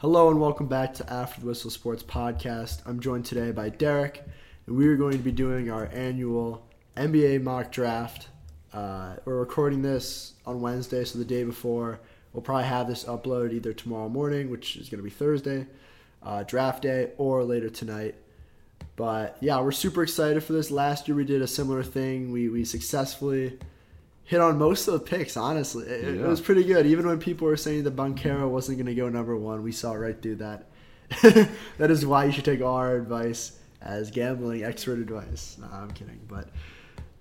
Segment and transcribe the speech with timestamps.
[0.00, 2.80] Hello and welcome back to After the Whistle Sports Podcast.
[2.86, 4.24] I'm joined today by Derek,
[4.66, 8.28] and we are going to be doing our annual NBA mock draft.
[8.72, 12.00] Uh, we're recording this on Wednesday, so the day before.
[12.32, 15.66] We'll probably have this uploaded either tomorrow morning, which is going to be Thursday,
[16.22, 18.14] uh, draft day, or later tonight.
[18.96, 20.70] But yeah, we're super excited for this.
[20.70, 22.32] Last year we did a similar thing.
[22.32, 23.58] We we successfully
[24.30, 25.36] hit on most of the picks.
[25.36, 26.86] Honestly, it, it was pretty good.
[26.86, 29.92] Even when people were saying that Banchero wasn't going to go number one, we saw
[29.92, 30.66] right through that.
[31.78, 35.56] that is why you should take our advice as gambling expert advice.
[35.60, 36.48] No, I'm kidding, but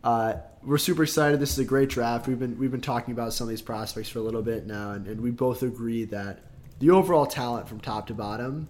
[0.03, 1.39] uh, we're super excited.
[1.39, 2.27] This is a great draft.
[2.27, 4.91] We've been we've been talking about some of these prospects for a little bit now,
[4.91, 6.41] and, and we both agree that
[6.77, 8.69] the overall talent from top to bottom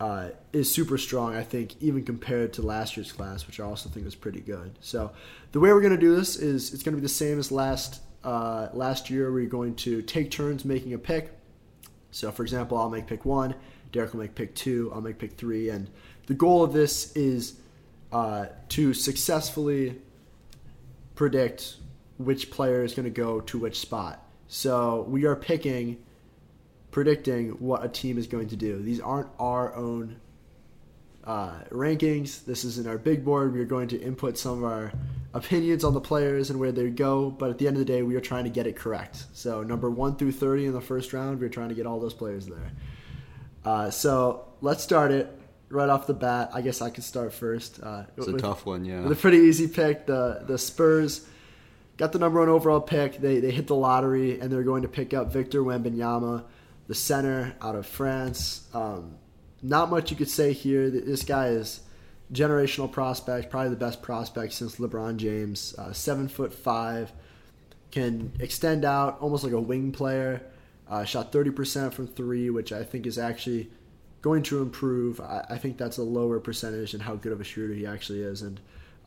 [0.00, 1.34] uh, is super strong.
[1.36, 4.78] I think even compared to last year's class, which I also think was pretty good.
[4.80, 5.12] So
[5.52, 7.52] the way we're going to do this is it's going to be the same as
[7.52, 9.32] last uh, last year.
[9.32, 11.30] We're going to take turns making a pick.
[12.10, 13.56] So, for example, I'll make pick one,
[13.90, 15.90] Derek will make pick two, I'll make pick three, and
[16.26, 17.58] the goal of this is
[18.12, 20.00] uh, to successfully
[21.16, 21.76] predict
[22.18, 24.24] which player is going to go to which spot.
[24.46, 26.03] So, we are picking,
[26.94, 28.80] predicting what a team is going to do.
[28.80, 30.20] These aren't our own
[31.24, 32.44] uh, rankings.
[32.44, 33.52] This is in our big board.
[33.52, 34.92] We are going to input some of our
[35.32, 37.30] opinions on the players and where they go.
[37.30, 39.24] But at the end of the day, we are trying to get it correct.
[39.32, 42.14] So number one through thirty in the first round, we're trying to get all those
[42.14, 42.70] players there.
[43.64, 45.26] Uh, so let's start it
[45.70, 46.50] right off the bat.
[46.54, 47.80] I guess I could start first.
[47.82, 49.00] Uh, It's a tough one, yeah.
[49.02, 50.06] with a pretty easy pick.
[50.06, 51.26] The the Spurs
[51.96, 53.18] got the number one overall pick.
[53.20, 56.44] They they hit the lottery and they're going to pick up Victor Wembanyama,
[56.86, 58.68] the center out of France.
[58.74, 59.16] Um,
[59.62, 60.90] not much you could say here.
[60.90, 61.80] This guy is
[62.32, 65.74] generational prospect, probably the best prospect since LeBron James.
[65.78, 67.12] Uh, seven foot five,
[67.90, 70.42] can extend out almost like a wing player.
[70.88, 73.70] Uh, shot thirty percent from three, which I think is actually
[74.20, 75.20] going to improve.
[75.20, 78.20] I, I think that's a lower percentage and how good of a shooter he actually
[78.20, 78.60] is, and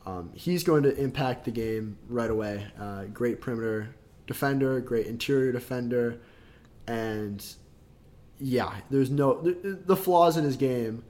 [0.06, 2.66] um, he's going to impact the game right away.
[2.80, 3.94] Uh, great perimeter
[4.26, 6.20] defender, great interior defender,
[6.86, 7.44] and
[8.40, 11.02] yeah, there's no the, the flaws in his game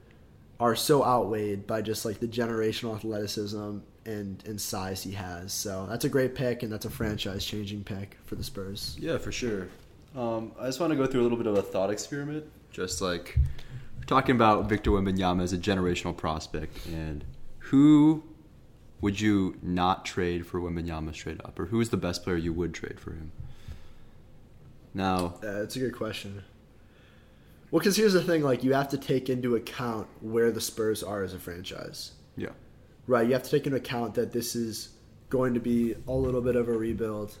[0.59, 5.53] are so outweighed by just like the generational athleticism and and size he has.
[5.53, 8.97] So that's a great pick, and that's a franchise changing pick for the Spurs.
[8.99, 9.67] Yeah, for sure.
[10.15, 12.45] Um, I just want to go through a little bit of a thought experiment.
[12.71, 13.37] Just like
[14.07, 17.23] talking about Victor Wembanyama as a generational prospect, and
[17.59, 18.23] who
[19.01, 22.51] would you not trade for Wembanyama straight up, or who is the best player you
[22.53, 23.31] would trade for him?
[24.93, 26.43] Now, Uh, that's a good question.
[27.71, 31.03] Well, because here's the thing: like you have to take into account where the Spurs
[31.03, 32.13] are as a franchise.
[32.35, 32.49] yeah,
[33.07, 34.89] Right, you have to take into account that this is
[35.29, 37.37] going to be a little bit of a rebuild.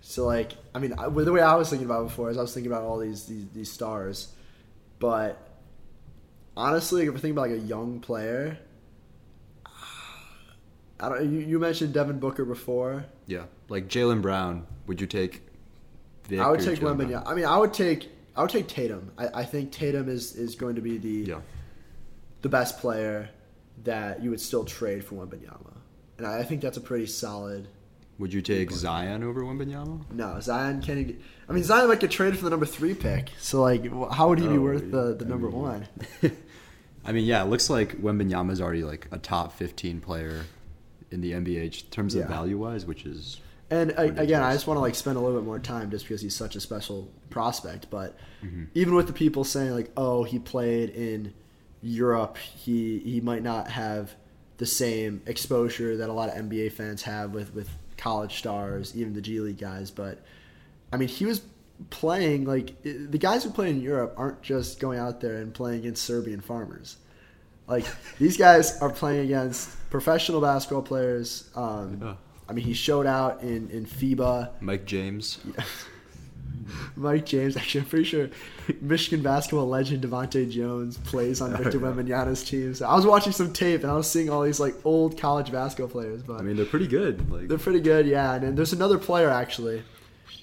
[0.00, 2.40] So, like, I mean, I, the way I was thinking about it before is I
[2.40, 4.32] was thinking about all these these, these stars,
[4.98, 5.38] but
[6.56, 8.58] honestly, if we're thinking about like a young player,
[11.00, 11.32] I don't.
[11.32, 13.04] You, you mentioned Devin Booker before.
[13.26, 14.66] yeah, like Jaylen Brown.
[14.86, 15.42] Would you take?
[16.24, 17.08] Vic I would take Jalen Wembanyama.
[17.10, 17.26] Brown?
[17.26, 19.10] I mean, I would take I would take Tatum.
[19.18, 21.40] I, I think Tatum is is going to be the Yeah,
[22.42, 23.28] the best player
[23.84, 25.74] that you would still trade for Wembanyama,
[26.18, 27.68] and I, I think that's a pretty solid.
[28.18, 30.10] would you take Zion over Wembanyama?
[30.12, 30.98] No, Zion can't.
[31.00, 33.30] Even, I mean, Zion might get traded for the number three pick.
[33.38, 33.82] So, like,
[34.12, 35.88] how would he be Oh, worth the, the I number mean- one?
[37.04, 40.44] I mean, yeah, it looks like Wembanyama is already like a top 15 player
[41.10, 42.28] in the NBA in terms of Yeah.
[42.28, 43.40] value wise, which is
[43.70, 46.04] And I, again, I just want to like spend a little bit more time just
[46.06, 47.90] because he's such a special prospect.
[47.90, 48.64] But Mm-hmm.
[48.74, 51.34] even with the people saying like, "Oh, he played in
[51.82, 54.14] Europe," he he might not have
[54.58, 59.12] the same exposure that a lot of NBA fans have with with college stars, even
[59.12, 59.90] the G League guys.
[59.90, 60.22] But
[60.92, 61.42] I mean, he was
[61.90, 65.80] playing like the guys who play in Europe aren't just going out there and playing
[65.80, 66.96] against Serbian farmers.
[67.66, 67.84] Like
[68.18, 71.50] these guys are playing against professional basketball players.
[71.56, 72.14] Um, Yeah.
[72.48, 74.50] I mean, he showed out in in FIBA.
[74.60, 75.38] Mike James.
[76.96, 78.28] Mike James, actually, I'm pretty sure
[78.80, 81.86] Michigan basketball legend Devonte Jones plays on Victor yeah.
[81.86, 82.74] Wembanyama's team.
[82.74, 85.50] So I was watching some tape and I was seeing all these like old college
[85.52, 87.30] basketball players, but I mean, they're pretty good.
[87.30, 88.34] Like, they're pretty good, yeah.
[88.34, 89.82] And then there's another player actually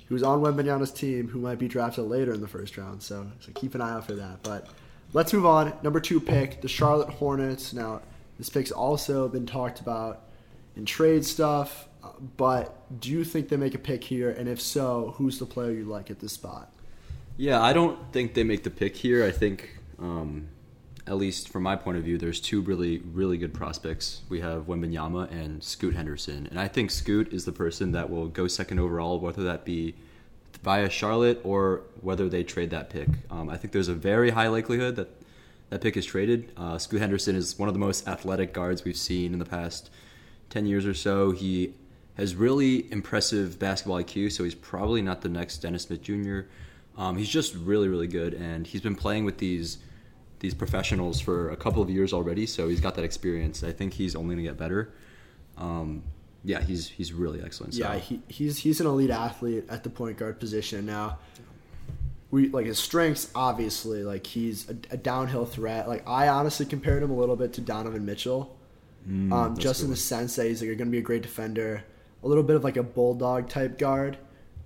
[0.08, 3.02] who's on Wembanyama's team who might be drafted later in the first round.
[3.02, 4.44] So so keep an eye out for that.
[4.44, 4.68] But
[5.14, 5.74] let's move on.
[5.84, 7.74] Number two pick, the Charlotte Hornets.
[7.74, 8.02] Now
[8.38, 10.22] this pick's also been talked about
[10.76, 11.88] in trade stuff.
[12.38, 14.30] But do you think they make a pick here?
[14.30, 16.72] And if so, who's the player you like at this spot?
[17.38, 19.26] yeah, I don't think they make the pick here.
[19.26, 20.48] I think, um,
[21.08, 24.22] at least from my point of view, there's two really, really good prospects.
[24.30, 28.28] We have Wembanyama and Scoot Henderson, and I think Scoot is the person that will
[28.28, 29.96] go second overall, whether that be
[30.64, 33.10] via Charlotte or whether they trade that pick.
[33.30, 35.10] Um, I think there's a very high likelihood that
[35.70, 36.52] that pick is traded.
[36.56, 39.90] Uh, Scoot Henderson is one of the most athletic guards we've seen in the past
[40.52, 41.32] 10 years or so.
[41.32, 41.74] He
[42.16, 46.42] has really impressive basketball IQ, so he's probably not the next Dennis Smith Jr.
[46.98, 49.78] Um, he's just really, really good, and he's been playing with these
[50.40, 53.64] these professionals for a couple of years already, so he's got that experience.
[53.64, 54.94] I think he's only going to get better.
[55.58, 56.04] Um,
[56.44, 57.74] yeah, he's he's really excellent.
[57.74, 57.82] So.
[57.82, 61.18] Yeah, he, he's he's an elite athlete at the point guard position now.
[62.32, 64.04] We like his strengths, obviously.
[64.04, 65.88] Like he's a, a downhill threat.
[65.88, 68.56] Like I honestly compared him a little bit to Donovan Mitchell,
[69.10, 71.84] Mm, um, just in the sense that he's like going to be a great defender,
[72.26, 74.18] a little bit of like a bulldog type guard,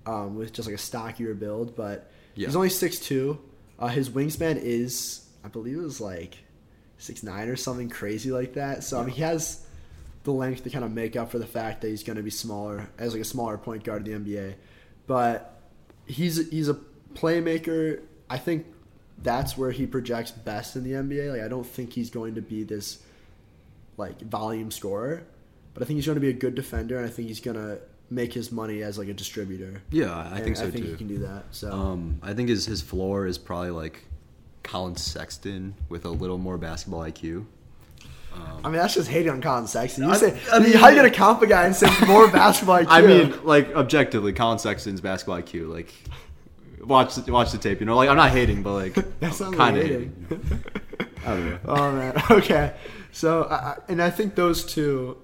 [0.06, 1.76] um, with just like a stockier build.
[1.76, 2.46] But Yeah.
[2.46, 3.38] he's only six two.
[3.78, 6.38] Uh, his wingspan is, I believe, it was like
[6.98, 8.82] six nine or something crazy like that.
[8.84, 9.64] So I mean, he has
[10.24, 12.30] the length to kind of make up for the fact that he's going to be
[12.30, 14.54] smaller as like a smaller point guard in the NBA.
[15.06, 15.60] But
[16.06, 16.76] he's he's a
[17.14, 18.00] playmaker.
[18.28, 18.66] I think
[19.22, 21.30] that's where he projects best in the NBA.
[21.32, 23.02] Like I don't think he's going to be this
[23.96, 25.24] like volume scorer,
[25.80, 27.56] but I think he's going to be a good defender, and I think he's going
[27.56, 27.80] to
[28.10, 29.80] make his money as like a distributor.
[29.90, 30.90] Yeah, I And think so I think too.
[30.90, 31.44] he can do that.
[31.52, 34.04] So Um, I think his his floor is probably like
[34.62, 37.46] Collin Sexton with a little more basketball IQ.
[38.62, 40.04] I mean, that's just hating on Collin Sexton.
[40.04, 42.78] You I- say I mean- how you gonna comp a guy and say more basketball
[42.80, 42.86] IQ?
[42.90, 45.68] I mean, like objectively, Collin Sexton's basketball IQ.
[45.72, 45.94] Like,
[46.84, 47.80] watch the, watch the tape.
[47.80, 48.94] You know, like I'm not hating, but like
[49.56, 50.26] kind of hating.
[50.28, 50.64] hating.
[51.26, 51.58] I don't know.
[51.66, 52.22] Oh man.
[52.30, 52.74] Okay.
[53.12, 55.16] So, I- and I think those two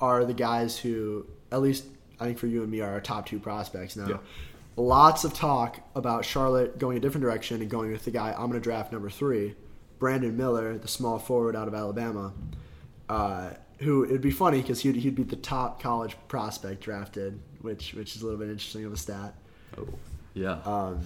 [0.00, 1.84] are the guys who, at least
[2.20, 4.08] I think for you and me, are our top two prospects now.
[4.08, 4.16] Yeah.
[4.76, 8.46] Lots of talk about Charlotte going a different direction and going with the guy I'm
[8.46, 9.54] going to draft number three,
[9.98, 12.34] Brandon Miller, the small forward out of Alabama.
[13.08, 17.94] Uh, who it'd be funny because he'd, he'd be the top college prospect drafted, which
[17.94, 19.34] which is a little bit interesting of a stat.
[19.78, 19.86] Oh,
[20.34, 20.58] yeah.
[20.64, 21.00] Um,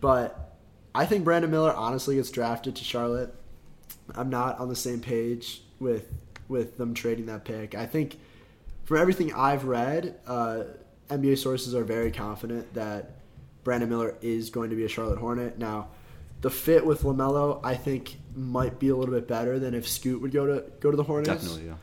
[0.00, 0.56] but
[0.94, 3.34] I think Brandon Miller honestly gets drafted to Charlotte.
[4.14, 6.08] I'm not on the same page with
[6.48, 7.74] with them trading that pick.
[7.74, 8.18] I think
[8.86, 10.62] from everything I've read, uh,
[11.10, 13.16] NBA sources are very confident that
[13.64, 15.58] Brandon Miller is going to be a Charlotte Hornet.
[15.58, 15.88] Now,
[16.40, 20.22] the fit with LaMelo, I think, might be a little bit better than if Scoot
[20.22, 21.28] would go to go to the Hornets.
[21.28, 21.74] Definitely, yeah.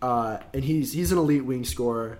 [0.00, 2.18] Uh, and he's he's an elite wing scorer.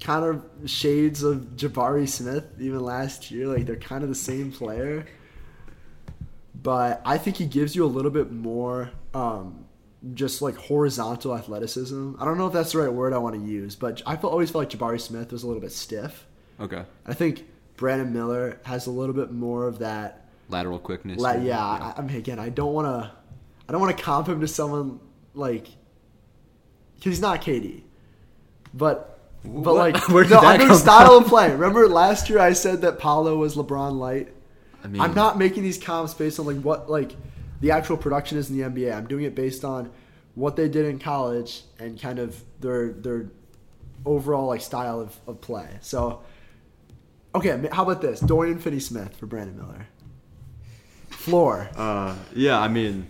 [0.00, 3.46] Kind of shades of Jabari Smith even last year.
[3.46, 5.06] Like they're kind of the same player.
[6.60, 9.64] But I think he gives you a little bit more um,
[10.14, 12.14] just like horizontal athleticism.
[12.20, 14.30] I don't know if that's the right word I want to use, but I feel,
[14.30, 16.26] always felt like Jabari Smith was a little bit stiff.
[16.60, 16.84] Okay.
[17.06, 17.46] I think
[17.76, 21.18] Brandon Miller has a little bit more of that Lateral quickness.
[21.20, 23.10] like, yeah, I, I mean, again, I don't want to,
[23.68, 25.00] I don't want to comp him to someone
[25.34, 25.66] like,
[26.96, 27.82] because he's not KD,
[28.74, 29.74] but, but What?
[29.74, 31.24] like, Where did no, doing come style from?
[31.24, 31.50] of play.
[31.52, 34.28] Remember last year I said that Paolo was LeBron light.
[34.82, 37.14] I mean, I'm not making these comps based on like what like
[37.60, 38.94] the actual production is in the NBA.
[38.94, 39.90] I'm doing it based on
[40.34, 43.30] what they did in college and kind of their their
[44.04, 45.68] overall like style of, of play.
[45.80, 46.20] So,
[47.34, 48.20] okay, how about this?
[48.20, 49.86] Dorian Finney-Smith for Brandon Miller.
[51.10, 51.68] Floor.
[51.76, 53.06] Uh, yeah, I mean,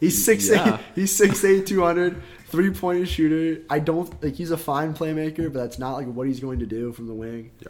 [0.00, 0.74] He's six Yeah.
[0.76, 0.80] eight.
[0.94, 3.62] He's six eight, two hundred, three point shooter.
[3.68, 6.66] I don't like he's a fine playmaker, but that's not like what he's going to
[6.66, 7.50] do from the wing.
[7.60, 7.68] yeah.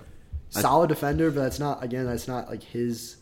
[0.50, 2.05] Solid defender, but that's not again.
[2.06, 3.17] That's not like his.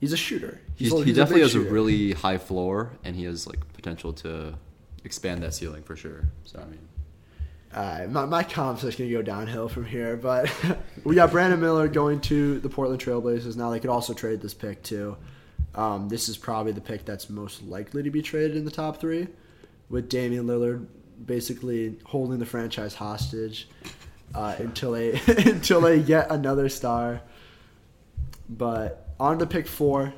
[0.00, 0.60] He's a shooter.
[0.76, 1.68] He's, a- he a definitely big has shooter.
[1.68, 4.54] a really high floor, and he has like potential to
[5.04, 6.28] expand that ceiling for sure.
[6.44, 6.80] So I mean,
[7.72, 10.50] Uh, my, my comp's just going to go downhill from here, but
[11.04, 13.56] we got Brandon Miller going to the Portland Trailblazers.
[13.56, 15.16] Now they could also trade this pick too.
[15.74, 18.98] Um, this is probably the pick that's most likely to be traded in the top
[19.00, 19.28] three,
[19.90, 20.86] with Damian Lillard
[21.24, 23.68] basically holding the franchise hostage
[24.34, 27.20] uh, until they until they get another star.
[28.48, 30.12] But on to pick four,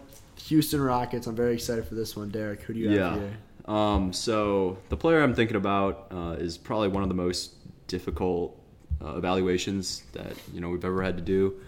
[0.47, 1.27] Houston Rockets.
[1.27, 2.63] I'm very excited for this one, Derek.
[2.63, 3.19] Who do you have yeah.
[3.19, 3.37] here?
[3.75, 7.55] Um, so the player I'm thinking about uh, is probably one of the most
[7.87, 8.59] difficult
[9.03, 11.61] uh, evaluations that you know we've ever had to do.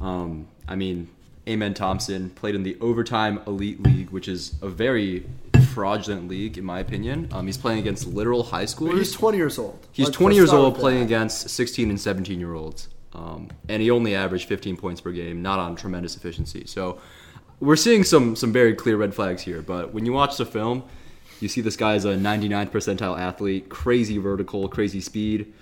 [0.00, 1.08] Um, I mean,
[1.48, 5.24] Amen Thompson played in the overtime elite league, which is a very
[5.72, 7.28] fraudulent league in my opinion.
[7.32, 8.98] Um, he's playing against literal high schoolers.
[8.98, 9.86] He's 20 years old.
[9.92, 11.04] He's Let's- 20 years old playing that.
[11.06, 12.88] against 16 and 17 year olds.
[13.16, 16.64] Um, and he only averaged 15 points per game, not on tremendous efficiency.
[16.66, 17.00] So
[17.60, 19.62] we're seeing some, some very clear red flags here.
[19.62, 20.84] But when you watch the film,
[21.40, 25.52] you see this guy is a 99th percentile athlete, crazy vertical, crazy speed,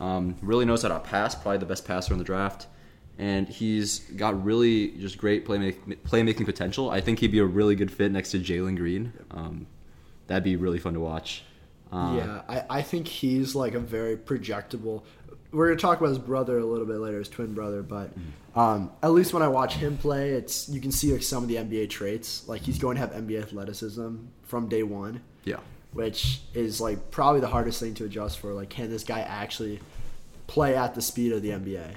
[0.00, 2.66] um, really knows how to pass, probably the best passer in the draft.
[3.16, 6.90] And he's got really just great playmaking, playmaking potential.
[6.90, 9.12] I think he'd be a really good fit next to Jalen Green.
[9.30, 9.68] Um,
[10.26, 11.44] that'd be really fun to watch.
[11.92, 15.02] Uh, Yeah, I, I think he's like a very projectable.
[15.54, 17.82] We're gonna talk about his brother a little bit later, his twin brother.
[17.82, 18.10] But
[18.54, 21.48] um, at least when I watch him play, it's you can see like some of
[21.48, 22.46] the NBA traits.
[22.48, 25.56] Like he's going to have NBA athleticism from day one, Yeah.
[25.92, 28.52] which is like probably the hardest thing to adjust for.
[28.52, 29.80] Like, can this guy actually
[30.46, 31.94] play at the speed of the NBA?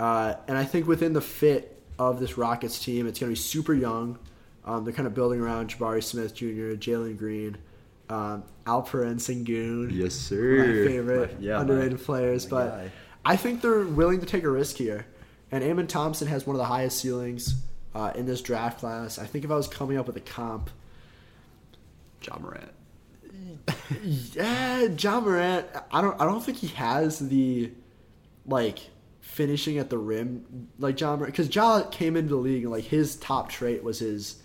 [0.00, 3.40] Uh, and I think within the fit of this Rockets team, it's going to be
[3.42, 4.18] super young.
[4.64, 7.56] Um, they're kind of building around Jabari Smith Jr., Jalen Green,
[8.08, 9.90] um, Alperen Sengun.
[9.92, 10.58] Yes, sir.
[10.58, 12.50] My favorite My- yeah, underrated my- players.
[12.50, 12.90] my But guy.
[13.24, 15.06] I think they're willing to take a risk here.
[15.52, 17.54] And Amen Thompson has one of the highest ceilings
[17.94, 19.18] uh, in this draft class.
[19.18, 20.70] I think if I was coming up with a comp,
[22.22, 22.70] Ja Morant.
[24.02, 25.66] yeah, Ja Morant.
[25.92, 26.20] I don't.
[26.20, 27.70] I don't think he has the
[28.46, 28.78] like
[29.20, 32.84] finishing at the rim like Ja Morant because Ja came into the league and like
[32.84, 34.36] his top trait was his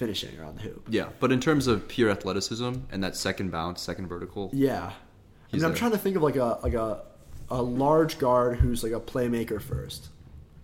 [0.00, 0.86] finishing around the hoop.
[0.88, 4.92] Yeah, but in terms of pure athleticism and that second bounce, second vertical, Yeah,
[5.52, 7.02] I mean, I'm trying to think of like a like a
[7.50, 10.08] a large guard who's like a playmaker first.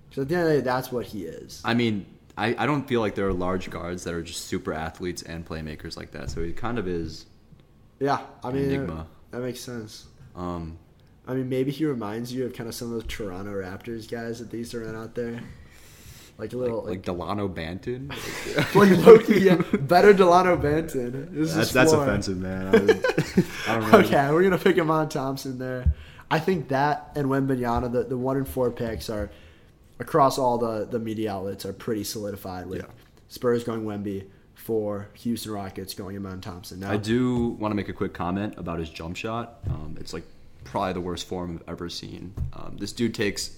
[0.08, 1.60] Because at the end of the day, that's what he is.
[1.64, 2.06] I mean,
[2.38, 5.44] I, I don't feel like there are large guards that are just super athletes and
[5.44, 6.30] playmakers like that.
[6.30, 7.26] So he kind of is.
[7.98, 9.06] Yeah, I mean, Enigma.
[9.32, 10.06] that makes sense.
[10.34, 10.78] Um,
[11.26, 14.38] I mean, maybe he reminds you of kind of some of those Toronto Raptors guys
[14.38, 15.40] that they used to run out there,
[16.38, 18.10] like a little like, like Dalano Banton.
[18.74, 21.32] like Loki, yeah, better Dalano Banton.
[21.32, 22.66] This that's is that's offensive, man.
[22.74, 23.98] I, was- I don't know.
[24.00, 25.94] Okay, we're gonna pick Amen Thompson there.
[26.30, 29.30] I think that and Wembanyama, the the one and four picks are
[29.98, 32.86] across all the the media outlets are pretty solidified with Yeah.
[33.28, 36.80] Spurs going Wemby for Houston Rockets going Amen Thompson.
[36.80, 39.58] Now, I do want to make a quick comment about his jump shot.
[39.70, 40.24] Um, it's like
[40.64, 42.34] probably the worst form I've ever seen.
[42.52, 43.56] Um, this dude takes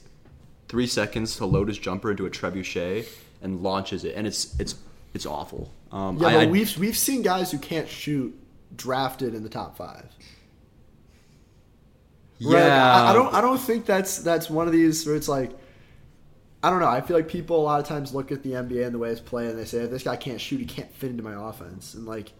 [0.69, 3.07] three seconds to load his jumper into a trebuchet
[3.43, 4.75] and launches it, and it's it's
[5.15, 5.73] it's awful.
[5.93, 8.39] Um, yeah, I- but we've we've seen guys who can't shoot
[8.77, 10.05] drafted in the top five.
[12.41, 12.53] Right?
[12.61, 13.35] yeah, I, I don't.
[13.35, 15.51] I don't think that's that's one of these where it's like,
[16.63, 16.87] I don't know.
[16.87, 19.11] I feel like people a lot of times look at the NBA and the way
[19.11, 20.61] it's played, and they say, "This guy can't shoot.
[20.61, 22.33] He can't fit into my offense." And like,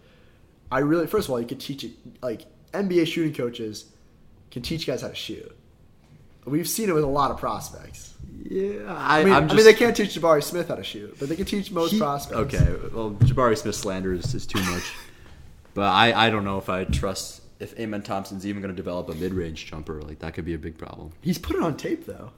[0.71, 1.91] I really, first of all, you could teach it.
[2.21, 3.85] Like NBA shooting coaches
[4.51, 5.53] can teach guys how to shoot.
[6.45, 8.13] We've seen it with a lot of prospects.
[8.43, 11.17] Yeah, I, I mean, I'm I mean, they can't teach Jabari Smith how to shoot,
[11.19, 12.39] but they can teach most he- prospects.
[12.55, 14.83] Okay, well, Jabari Smith slander is, is too much,
[15.73, 19.09] but I, I don't know if I trust if Amen Thompson's even going to develop
[19.09, 20.01] a mid range jumper.
[20.01, 21.11] Like that could be a big problem.
[21.21, 22.31] He's put it on tape though.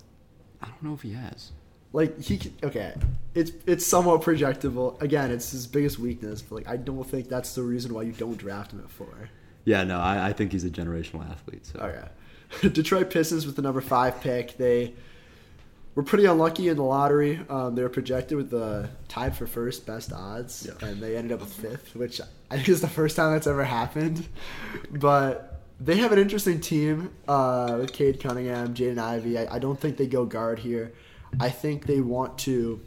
[0.61, 1.51] I don't know if he has.
[1.93, 2.93] Like he, can, okay,
[3.35, 4.99] it's it's somewhat projectable.
[5.01, 8.13] Again, it's his biggest weakness, but like I don't think that's the reason why you
[8.13, 9.29] don't draft him at four.
[9.65, 11.65] Yeah, no, I, I think he's a generational athlete.
[11.65, 14.57] So Okay, Detroit Pistons with the number five pick.
[14.57, 14.93] They
[15.95, 17.39] were pretty unlucky in the lottery.
[17.49, 20.87] Um, they were projected with the tied for first best odds, Yeah.
[20.87, 23.63] and they ended up with fifth, which I think is the first time that's ever
[23.65, 24.27] happened.
[24.91, 29.37] But they have an interesting team uh, with Cade Cunningham, Jaden Ivey.
[29.37, 30.93] I, I don't think they go guard here.
[31.39, 32.79] I think they want to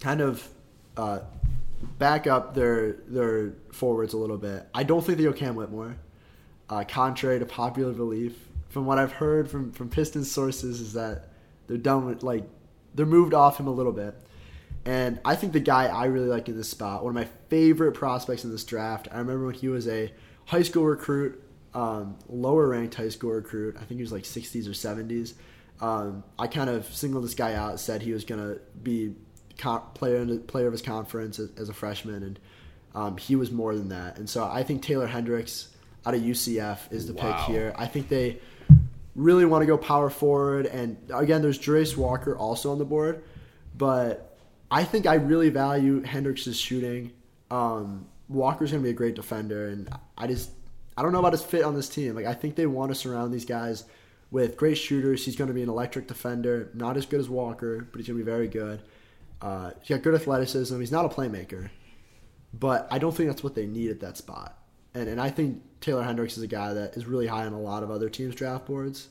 [0.00, 0.46] kind of
[0.96, 1.20] uh,
[1.98, 4.66] back up their their forwards a little bit.
[4.74, 5.96] I don't think they go Cam Whitmore,
[6.70, 8.34] uh, contrary to popular belief.
[8.70, 11.27] From what I've heard from from Pistons sources, is that
[11.68, 12.44] they're done with like
[12.94, 14.14] they're moved off him a little bit.
[14.84, 17.92] And I think the guy I really like in this spot, one of my favorite
[17.92, 19.06] prospects in this draft.
[19.12, 20.10] I remember when he was a
[20.46, 21.42] high school recruit,
[21.74, 23.76] um, lower ranked high school recruit.
[23.76, 25.34] I think he was like 60s or 70s.
[25.80, 29.14] Um, I kind of singled this guy out, said he was going to be
[29.58, 32.38] con- player in the- player of his conference as, as a freshman, and
[32.94, 34.16] um, he was more than that.
[34.18, 35.68] And so I think Taylor Hendricks
[36.06, 37.36] out of UCF is the Wow.
[37.44, 37.74] pick here.
[37.76, 38.38] I think they
[39.18, 40.66] really want to go power forward.
[40.66, 43.24] And again, there's Jarace Walker also on the board,
[43.76, 44.38] but
[44.70, 47.12] I think I really value Hendricks' shooting.
[47.50, 50.50] Um, Walker's going to be a great defender, and I just
[50.96, 52.14] I don't know about his fit on this team.
[52.14, 53.84] Like I think they want to surround these guys
[54.30, 55.24] with great shooters.
[55.24, 58.18] He's going to be an electric defender, not as good as Walker, but he's going
[58.18, 58.82] to be very good.
[59.42, 60.78] Uh, he's got good athleticism.
[60.78, 61.70] He's not a playmaker,
[62.52, 64.58] but I don't think that's what they need at that spot.
[64.94, 67.60] And and I think Taylor Hendricks is a guy that is really high on a
[67.60, 69.08] lot of other teams' draft boards,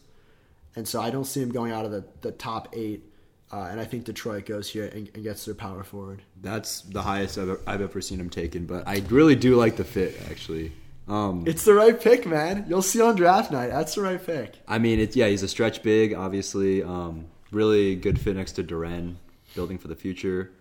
[0.75, 3.03] and so I don't see him going out of the, the top eight.
[3.49, 6.21] Uh, and I think Detroit goes here and, and gets their power forward.
[6.41, 8.65] that's the highest I've, I've ever seen him taken.
[8.65, 10.73] But I really do like the fit, actually.
[11.07, 12.65] Um, It's the right pick, man.
[12.67, 13.67] You'll see on draft night.
[13.67, 14.55] That's the right pick.
[14.67, 16.83] I mean, it's yeah, he's a stretch big, obviously.
[16.83, 19.15] Um, really good fit next to Duren,
[19.55, 20.51] building for the future.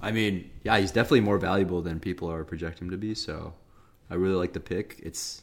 [0.00, 3.14] I mean, yeah, he's definitely more valuable than people are projecting him to be.
[3.14, 3.52] So,
[4.10, 5.00] I really like the pick.
[5.02, 5.42] It's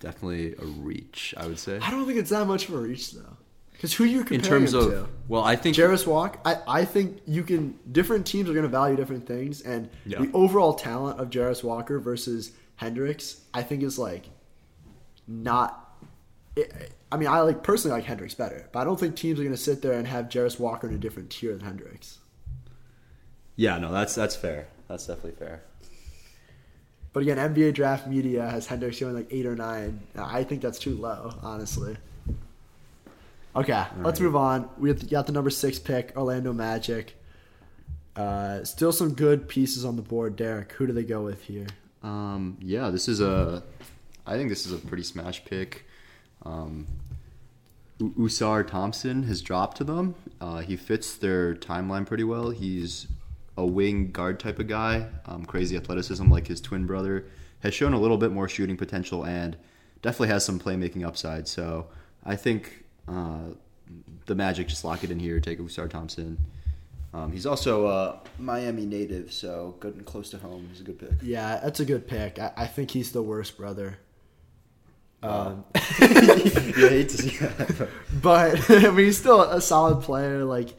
[0.00, 1.78] definitely a reach, I would say.
[1.80, 3.36] I don't think it's that much of a reach though.
[3.72, 5.08] Because who you In comparing terms him of, to?
[5.28, 7.78] well, I think Jarace Walk, I, I think you can.
[7.90, 10.20] Different teams are going to value different things, and Yeah.
[10.20, 14.26] the overall talent of Jarace Walker versus Hendricks, I think is like
[15.26, 15.80] not.
[16.56, 19.42] It, I mean, I like personally like Hendricks better, but I don't think teams are
[19.42, 22.18] going to sit there and have Jarace Walker in a different tier than Hendricks.
[23.56, 24.68] Yeah, no, that's that's fair.
[24.88, 25.62] That's definitely fair.
[27.14, 30.00] But again, NBA draft media has Hendricks going like eight or nine.
[30.16, 31.96] I think that's too low, honestly.
[33.54, 34.26] Okay, let's right.
[34.26, 34.68] move on.
[34.78, 37.16] We got the number six pick, Orlando Magic.
[38.16, 40.72] Uh, still some good pieces on the board, Derek.
[40.72, 41.68] Who do they go with here?
[42.02, 43.62] Um, yeah, this is a.
[44.26, 45.86] I think this is a pretty smash pick.
[46.42, 46.88] Um,
[47.98, 50.16] U- Ausar Thompson has dropped to them.
[50.40, 52.50] Uh, he fits their timeline pretty well.
[52.50, 53.06] He's
[53.56, 57.26] a wing guard type of guy, um, crazy athleticism like his twin brother.
[57.60, 59.56] Has shown a little bit more shooting potential and
[60.02, 61.48] definitely has some playmaking upside.
[61.48, 61.86] So
[62.22, 63.52] I think uh,
[64.26, 65.40] the Magic just lock it in here.
[65.40, 66.36] Take Ausar Thompson.
[67.14, 70.68] Um, he's also a Miami native, so good and close to home.
[70.70, 71.12] He's a good pick.
[71.22, 72.38] Yeah, that's a good pick.
[72.38, 73.98] I, I think he's the worst brother.
[75.22, 75.64] Um,
[76.00, 77.88] you hate to see that.
[78.20, 80.44] but I mean, he's still a solid player.
[80.44, 80.74] Like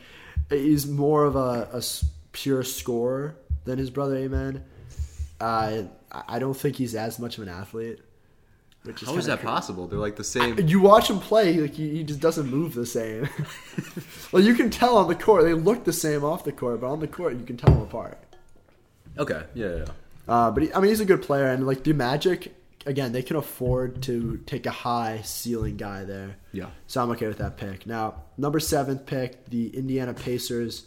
[0.50, 1.82] he's more of a, a
[2.36, 4.18] pure scorer than his brother.
[4.18, 4.64] Amen.
[5.40, 8.00] Uh, I I don't think he's as much of an athlete.
[8.84, 9.88] Which How is that possible?
[9.88, 10.60] They're like the same.
[10.60, 13.28] You watch him play, like he, he just doesn't move the same.
[14.32, 16.88] well, you can tell on the court they look the same off the court, but
[16.88, 18.20] on the court you can tell them apart.
[19.18, 19.86] Okay, yeah, yeah.
[20.28, 22.54] Uh, but he, I mean, he's a good player, and like the Magic,
[22.86, 26.36] again, they can afford to take a high ceiling guy there.
[26.52, 26.68] Yeah.
[26.86, 27.88] So I'm okay with that pick.
[27.88, 30.86] Now, number seventh pick, the Indiana Pacers.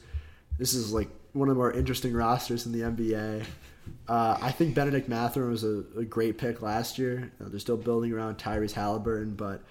[0.56, 3.44] This is like one of the more interesting rosters in the NBA.
[4.08, 7.32] Uh, I think Bennedict Mathurin was a, a great pick last year.
[7.40, 9.62] They're still building around Tyrese Haliburton, but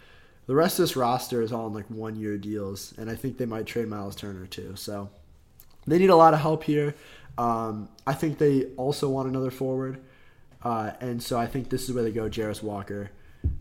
[0.48, 3.38] the rest of this roster is all on like one year deals, and I think
[3.38, 4.76] they might trade Miles Turner too.
[4.76, 5.10] So
[5.86, 6.96] they need a lot of help here.
[7.38, 10.00] Um, I think they also want another forward,
[10.64, 13.12] uh, and so I think this is where they go Jarace Walker.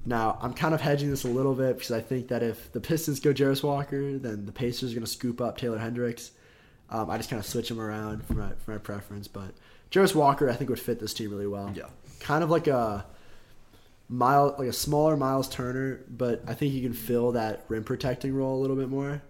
[0.05, 2.81] Now I'm kind of hedging this a little bit because I think that if the
[2.81, 6.31] Pistons go Jarace Walker, then the Pacers are going to scoop up Taylor Hendricks.
[6.91, 9.53] Um, I just kind of switch them around for my for my preference, but
[9.91, 11.73] Jarace Walker I think would fit this team really well.
[11.75, 11.85] Yeah.
[12.21, 13.05] kind of like a
[14.09, 18.35] mile like a smaller Miles Turner, but I think he can fill that rim protecting
[18.35, 19.23] role a little bit more.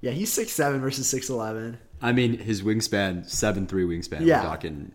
[0.00, 1.78] Yeah, he's six seven versus six eleven.
[2.02, 4.20] I mean, his wingspan, seven three wingspan.
[4.24, 4.42] Yeah.
[4.42, 4.92] We're talking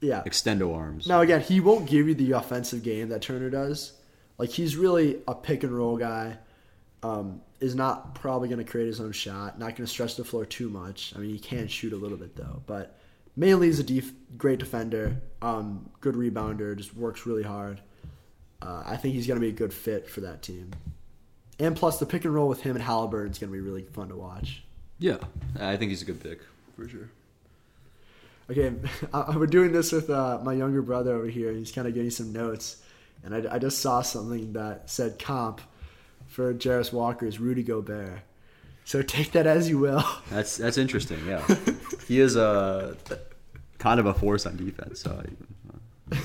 [0.00, 0.22] Yeah.
[0.26, 1.06] extendo arms.
[1.06, 3.92] Now again, he won't give you the offensive game that Turner does.
[4.38, 6.38] Like he's really a pick and roll guy.
[7.06, 9.58] Um, is not probably going to create his own shot.
[9.58, 11.12] Not going to stretch the floor too much.
[11.16, 12.98] I mean, he can shoot a little bit though, but
[13.34, 17.80] mainly he's a def- great defender, um, good rebounder, just works really hard.
[18.60, 20.72] Uh, I think he's going to be a good fit for that team.
[21.58, 23.82] And plus, the pick and roll with him and Haliburton is going to be really
[23.82, 24.62] fun to watch.
[24.98, 25.18] Yeah,
[25.58, 26.40] I think he's a good pick
[26.74, 27.08] for sure.
[28.50, 28.72] Okay,
[29.14, 31.52] I, we're doing this with uh, my younger brother over here.
[31.52, 32.82] He's kind of getting some notes,
[33.24, 35.60] and I, I just saw something that said comp
[36.28, 38.20] for Jarace Walker is Rudy Gobert.
[38.84, 40.04] So take that as you will.
[40.30, 41.18] That's that's interesting.
[41.26, 41.44] Yeah,
[42.06, 42.96] he is a
[43.78, 45.00] kind of a force on defense.
[45.00, 45.20] So
[46.12, 46.16] I,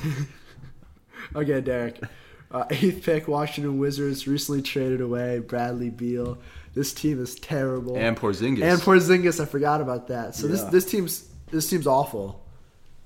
[1.36, 2.00] Okay, Derek.
[2.52, 6.38] Uh, eighth pick, Washington Wizards recently traded away Bradley Beal.
[6.74, 7.96] This team is terrible.
[7.98, 8.62] and Porzingis.
[8.62, 10.36] And Porzingis, I forgot about that.
[10.36, 12.44] So this this team's this team's awful.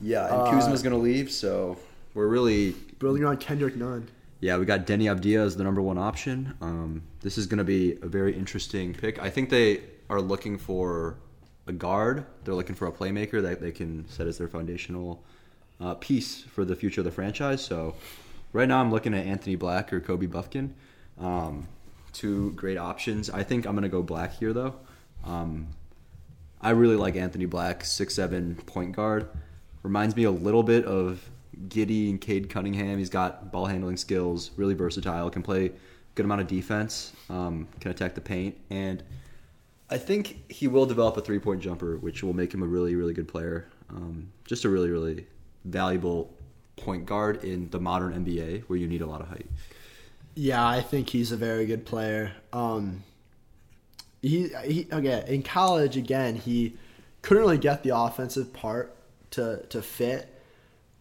[0.02, 1.78] yeah, and Uh, Kuzma's gonna leave, so
[2.14, 4.08] we're really Building on Kendrick Nunn.
[4.42, 6.56] Yeah, we got Deni Avdija as the number one option.
[6.62, 9.18] Um, this is going to be a very interesting pick.
[9.20, 11.18] I think they are looking for
[11.68, 12.26] a guard.
[12.44, 15.24] They're looking for a playmaker that they can set as their foundational
[15.80, 17.64] uh, piece for the future of the franchise.
[17.64, 17.96] So,
[18.54, 20.76] right now, I'm looking at Anthony Black or Kobe Buffkin.
[21.20, 21.68] Um,
[22.14, 23.30] two great options.
[23.30, 24.76] I think I'm going to go Black here, though.
[25.24, 25.68] Um,
[26.62, 29.28] I really like Anthony Black, six seven point guard.
[29.82, 31.30] Reminds me a little bit of
[31.68, 32.98] Giddey and Cade Cunningham.
[32.98, 35.72] He's got ball handling skills, really versatile, can play
[36.16, 39.04] good amount of defense, um, can attack the paint, and
[39.90, 42.96] I think he will develop a three point jumper, which will make him a really
[42.96, 43.70] really good player.
[43.90, 45.28] Um, just a really really
[45.66, 46.34] valuable
[46.76, 49.48] point guard in the modern NBA where you need a lot of height.
[50.34, 52.34] Yeah, I think he's a very good player.
[52.52, 53.04] Um,
[54.22, 56.36] he, he okay in college again.
[56.36, 56.76] He
[57.22, 58.96] couldn't really get the offensive part
[59.32, 60.34] to to fit,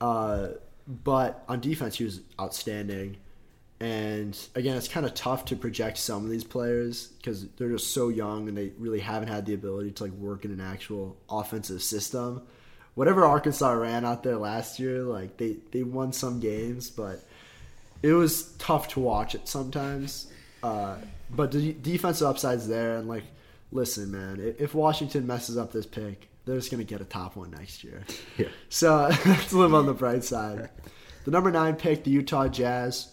[0.01, 0.49] uh,
[0.87, 3.17] but on defense he was outstanding.
[3.81, 7.93] And again, it's kind of tough to project some of these players because they're just
[7.93, 11.17] so young and they really haven't had the ability to like work in an actual
[11.29, 12.43] offensive system.
[12.95, 17.25] Whatever Arkansas ran out there last year, like they they won some games, but
[18.03, 20.29] it was tough to watch it sometimes.
[20.63, 20.97] Uh,
[21.31, 23.25] but the defensive upside's there, and like,
[23.73, 27.51] listen, man, if Washington messes up this pick, they're just gonna get a top one
[27.51, 28.05] next year.
[28.37, 28.49] Yeah.
[28.69, 30.71] So let's live on the bright side.
[31.25, 33.13] The number nine pick, the Utah Jazz.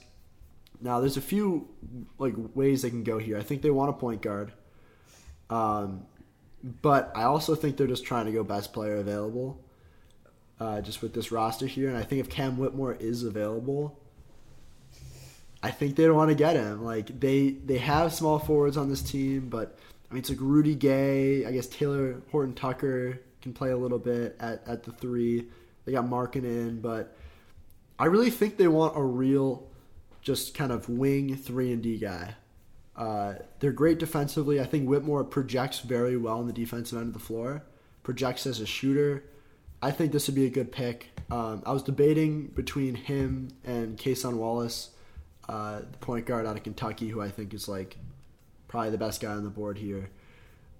[0.81, 1.69] Now, there's a few
[2.17, 3.37] like ways they can go here.
[3.37, 4.51] I think they want a point guard,
[5.51, 6.07] um,
[6.63, 9.63] but I also think they're just trying to go best player available,
[10.59, 11.87] uh, just with this roster here.
[11.87, 13.99] And I think if Cam Whitmore is available,
[15.61, 16.83] I think they don't want to get him.
[16.83, 19.77] Like they they have small forwards on this team, but
[20.11, 21.45] I mean it's like Rudy Gay.
[21.45, 25.47] I guess Talen Horton Tucker can play a little bit at, at the three.
[25.85, 27.15] They got Markin in, but
[27.97, 29.67] I really think they want a real,
[30.21, 32.35] just kind of wing three and D guy.
[32.95, 34.59] Uh, they're great defensively.
[34.59, 37.63] I think Whitmore projects very well on the defensive end of the floor.
[38.03, 39.23] Projects as a shooter.
[39.81, 41.09] I think this would be a good pick.
[41.31, 44.89] Um, I was debating between him and Kason Wallace,
[45.47, 47.97] uh, the point guard out of Kentucky, who I think is like
[48.71, 50.09] probably the best guy on the board here.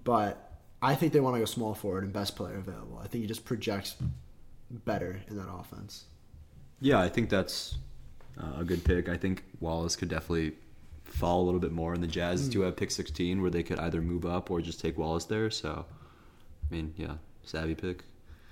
[0.06, 0.50] But
[0.82, 3.00] I think they want to go small forward and best player available.
[3.04, 3.96] I think he just projects
[4.86, 6.06] better in that offense.
[6.80, 7.78] Yeah, I think that's
[8.42, 9.10] uh, a good pick.
[9.10, 10.54] I think Wallace could definitely
[11.04, 12.52] fall a little bit more, and the Jazz Mm.
[12.54, 15.52] do have pick 16 where they could either move up or just take Wallace there.
[15.52, 18.06] So, I mean, yeah, savvy pick.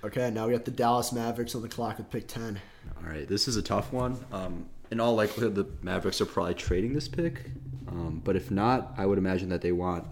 [0.04, 2.60] Okay, now we got the Dallas Mavericks on the clock with pick 10.
[3.02, 4.18] All right, this is a tough one.
[4.32, 7.50] Um, in all likelihood, the Mavericks are probably trading this pick.
[7.88, 10.04] Um, but if not, I would imagine that they want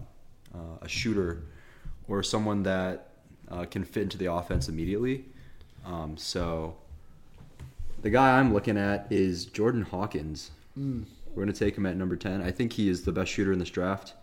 [0.53, 1.43] uh, a shooter
[2.07, 3.09] or someone that
[3.49, 5.25] uh, can fit into the offense immediately.
[5.85, 6.75] Um, so
[8.01, 10.51] the guy I'm looking at is Jordan Hawkins.
[10.77, 11.05] Mm.
[11.29, 12.41] We're going to take him at number 10.
[12.41, 14.13] I think he is the best shooter in this draft.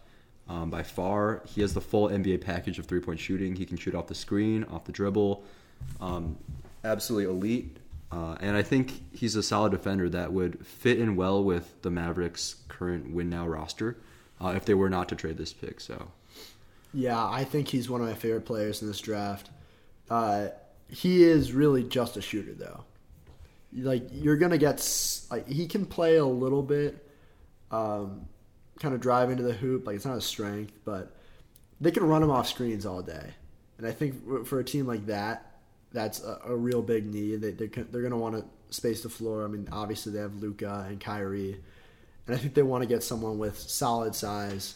[0.49, 3.57] Um, by far, he has the full NBA package of three point shooting.
[3.57, 5.45] He can shoot off the screen, off the dribble.
[6.01, 6.37] Um,
[6.85, 7.77] absolutely elite.
[8.11, 11.91] Uh, and I think he's a solid defender that would fit in well with the
[11.91, 13.99] Mavericks' current win now roster
[14.41, 15.81] uh, if they were not to trade this pick.
[15.81, 16.09] So,
[16.93, 19.51] Yeah, I think he's one of my favorite players in this draft.
[20.09, 20.49] Uh,
[20.89, 22.85] he is really just a shooter, though.
[23.73, 24.79] Like you're gonna get,
[25.31, 27.05] like he can play a little bit,
[27.71, 28.27] um,
[28.81, 29.87] kind of drive into the hoop.
[29.87, 31.15] Like it's not a strength, but
[31.81, 33.35] they can run him off screens all day.
[33.79, 35.56] And I think for a team like that,
[35.97, 37.41] that's a, a real big need.
[37.41, 38.45] They, they're they're gonna want to
[38.77, 39.45] space the floor.
[39.45, 41.61] I mean, obviously they have Luka and Kyrie,
[42.27, 44.75] and I think they want to get someone with solid size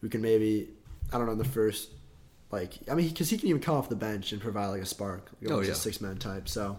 [0.00, 0.68] who can maybe
[1.12, 1.88] I don't know the first
[2.50, 4.86] like I mean because he can even come off the bench and provide like a
[4.86, 5.30] spark.
[5.40, 5.72] Like, Oh, yeah.
[5.72, 6.48] a six man type.
[6.48, 6.78] So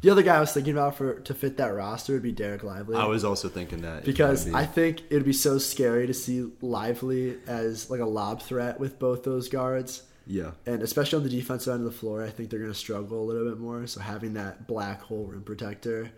[0.00, 2.62] the other guy I was thinking about for to fit that roster would be Dereck
[2.62, 2.96] Lively.
[2.96, 4.04] I was also thinking that.
[4.04, 8.06] because be- I think it would be so scary to see Lively as like a
[8.06, 10.02] lob threat with both those guards.
[10.30, 10.50] Yeah.
[10.66, 13.22] And especially on the defensive end of the floor, I think they're going to struggle
[13.22, 13.86] a little bit more.
[13.86, 16.10] So having that black hole rim protector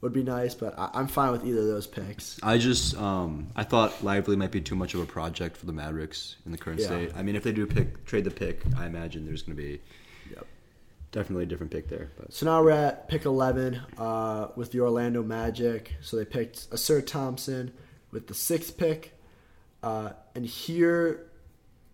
[0.00, 0.54] would be nice.
[0.54, 2.38] But I, I'm fine with either of those picks.
[2.42, 5.72] I just um, I thought Lively might be too much of a project for the
[5.72, 6.86] Mavericks in the current Yeah.
[6.88, 7.12] state.
[7.16, 9.80] I mean, if they do pick trade the pick, I imagine there's going to be
[10.32, 10.46] Yep.
[11.12, 12.10] definitely a different pick there.
[12.18, 15.94] But So now we're at pick 11 uh, with the Orlando Magic.
[16.02, 17.72] So they picked Ausar Thompson
[18.10, 19.12] with the sixth pick.
[19.80, 21.26] Uh, and here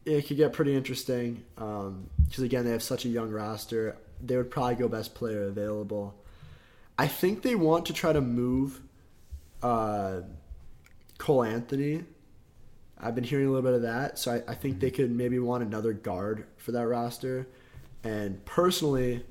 [0.05, 3.97] it could get pretty interesting because, again, they have such a young roster.
[4.23, 6.15] They would probably go best player available.
[6.99, 8.81] I think they want to try to move
[9.63, 10.21] uh,
[11.19, 12.05] Cole Anthony.
[12.99, 14.19] I've been hearing a little bit of that.
[14.19, 17.47] So I, I think they could maybe want another guard for that roster.
[18.05, 19.23] And personally,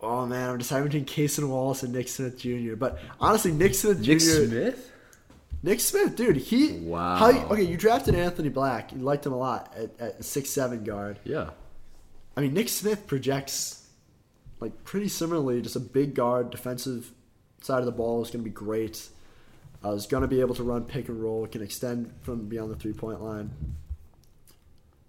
[0.00, 2.74] Oh man, I'm deciding between Kason Wallace and Nick Smith Jr.
[2.76, 4.12] But honestly, Nick Smith Jr.
[4.12, 4.92] Nick Smith.
[5.62, 7.16] Nick Smith, dude, he Wow.
[7.16, 8.92] How, okay, you drafted Anthony Black.
[8.92, 11.18] You liked him a lot at, at six seven guard.
[11.24, 11.50] Yeah.
[12.36, 13.86] I mean, Nick Smith projects
[14.60, 17.12] like pretty similarly, just a big guard, defensive
[17.60, 19.08] side of the ball is going to be great.
[19.84, 22.70] Uh, is going to be able to run pick and roll, can extend from beyond
[22.70, 23.50] the three point line.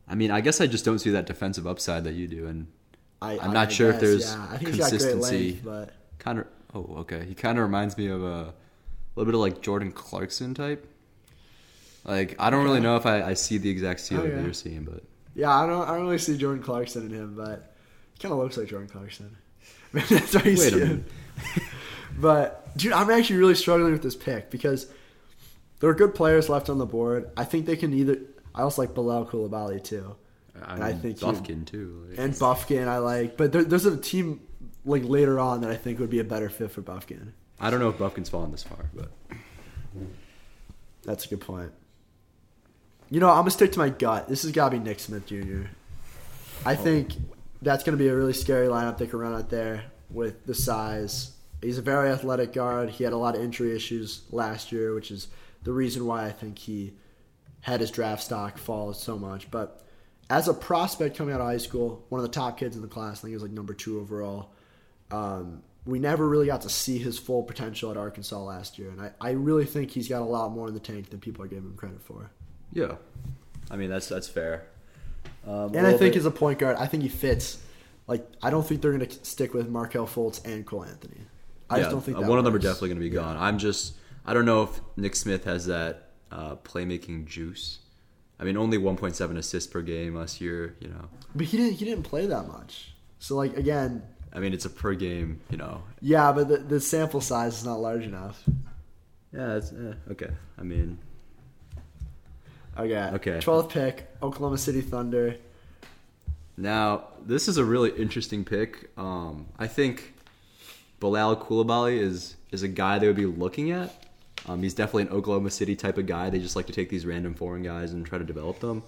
[0.07, 2.67] I mean, I guess I just don't see that defensive upside that you do, and
[3.21, 4.47] I, I'm not I sure if there's yeah.
[4.51, 5.51] I think he's got great consistency.
[5.51, 6.47] length, but kind of.
[6.73, 7.25] Oh, okay.
[7.25, 8.53] He kind of reminds me of a
[9.17, 10.87] little bit of like Jordan Clarkson type.
[12.05, 14.33] Like I don't really know if I, I see the exact ceiling Okay.
[14.33, 15.03] Oh, that you're seeing, but
[15.35, 15.87] Yeah, I don't.
[15.87, 17.75] I don't really see Jordan Clarkson in him, but
[18.13, 19.35] he kind of looks like Jordan Clarkson.
[19.93, 21.05] Maybe that's why you Wait see a him.
[22.19, 24.87] but dude, I'm actually really struggling with this pick because
[25.79, 27.29] there are good players left on the board.
[27.35, 28.19] I think they can either.
[28.55, 30.15] I also like Bilal Coulibaly too,
[30.65, 32.07] I, And I think Buffkin too.
[32.09, 33.37] like- and Buffkin I like.
[33.37, 34.41] But there, there's a team
[34.85, 37.33] like later on that I think would be a better fit for Buffkin.
[37.59, 39.11] I don't know if Buffkin's fallen this far, but
[41.03, 41.71] That's a good point.
[43.09, 44.27] You know, I'm gonna stick to my gut.
[44.27, 45.63] This has got to be Nick Smith Jr.
[46.65, 47.13] I think
[47.61, 51.31] that's gonna be a really scary lineup they can run out there with the size.
[51.61, 52.89] He's a very athletic guard.
[52.89, 55.29] He had a lot of injury issues last year, which is
[55.63, 56.93] the reason why I think he
[57.61, 59.49] had his draft stock fall so much.
[59.49, 59.83] But
[60.29, 62.87] as a prospect coming out of high school, one of the top kids in the
[62.87, 64.51] class, I think he was like number two overall.
[65.09, 69.01] Um, we never really got to see his full potential at Arkansas last year, and
[69.01, 71.47] I, I really think he's got a lot more in the tank than people are
[71.47, 72.29] giving him credit for.
[72.73, 72.95] Yeah,
[73.71, 74.67] I mean that's that's fair.
[75.47, 77.59] Um, And I think as a point guard, I think he fits.
[78.07, 81.21] Like I don't think they're going to stick with Markelle Fultz and Cole Anthony.
[81.69, 83.37] I just don't think uh, that one of them are definitely going to be gone.
[83.37, 83.95] I'm just
[84.25, 87.79] I don't know if Nick Smith has that uh, playmaking juice.
[88.39, 90.75] I mean, only 1.7 assists per game last year.
[90.79, 91.73] You know, But he didn't.
[91.73, 92.93] He didn't play that much.
[93.19, 95.41] So like again, I mean, it's a per game.
[95.49, 98.43] You know, yeah, but the, the sample size is not large enough.
[99.33, 100.29] yeah, it's eh, okay.
[100.57, 100.99] I mean,
[102.77, 103.09] Okay.
[103.13, 103.39] Okay.
[103.39, 105.35] Twelfth pick, Oklahoma City Thunder.
[106.55, 108.89] Now, this is a really interesting pick.
[108.97, 110.13] Um, I think
[110.99, 114.05] Bilal Coulibaly is is a guy they would be looking at.
[114.47, 116.29] Um, he's definitely an Oklahoma City type of guy.
[116.29, 118.83] They just like to take these random foreign guys and try to develop them.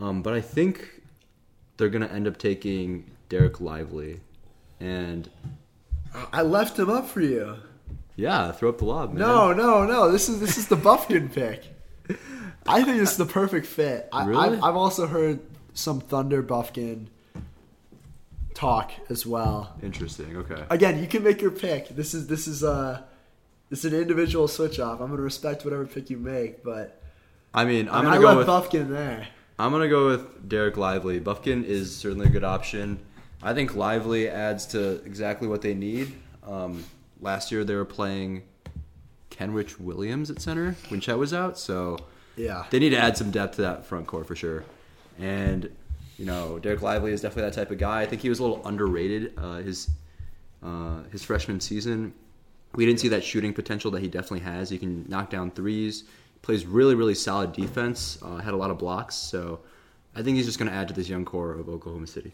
[0.00, 1.02] Um, but I think
[1.76, 4.20] they're going to end up taking Dereck Lively.
[4.80, 5.28] And
[6.32, 7.56] I left him up for you.
[8.16, 9.20] yeah, throw up the lob, man.
[9.20, 10.10] No, no, no.
[10.12, 11.64] This is this is the Buffkin pick.
[12.68, 14.08] I think this is the perfect fit.
[14.12, 14.56] I, Really?
[14.56, 15.40] I've, I've also heard
[15.74, 17.08] some Thunder Buffkin
[18.54, 19.76] talk as well.
[19.82, 20.36] Interesting.
[20.36, 20.64] Okay.
[20.70, 21.88] Again, you can make your pick.
[21.90, 23.02] This is this is uh
[23.70, 25.00] this is an individual switch off.
[25.00, 27.00] I'm gonna respect whatever pick you make, but
[27.54, 29.28] I mean, I, I'm mean, going to go with Buffkin there.
[29.58, 31.18] I'm gonna go with Dereck Lively.
[31.20, 32.98] Buffkin is certainly a good option.
[33.46, 36.12] I think Lively adds to exactly what they need.
[36.44, 36.84] Um,
[37.20, 38.42] last year they were playing
[39.30, 41.96] Kenrich Williams at center when Chet was out, so
[42.36, 42.64] Yeah.
[42.70, 44.64] they need to add some depth to that front court for sure.
[45.18, 45.70] And
[46.18, 48.00] you know, Dereck Lively is definitely that type of guy.
[48.00, 49.90] I think he was a little underrated uh, his
[50.62, 52.14] uh, his freshman season.
[52.74, 54.70] We didn't see that shooting potential that he definitely has.
[54.70, 56.02] He can knock down threes.
[56.42, 58.18] Plays really, really solid defense.
[58.22, 59.14] Uh, had a lot of blocks.
[59.14, 59.60] So
[60.16, 62.32] I think he's just going to add to this young core of Oklahoma City.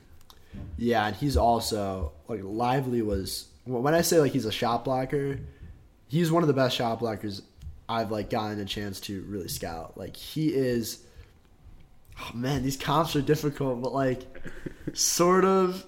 [0.77, 5.39] Yeah, and he's also like Lively was when I say like he's a shot blocker,
[6.09, 7.43] he's one of the best shot blockers
[7.89, 9.97] I've like gotten a chance to really scout.
[9.97, 11.05] Like he is
[12.21, 14.23] oh man, these comps are difficult, but like
[14.93, 15.87] sort of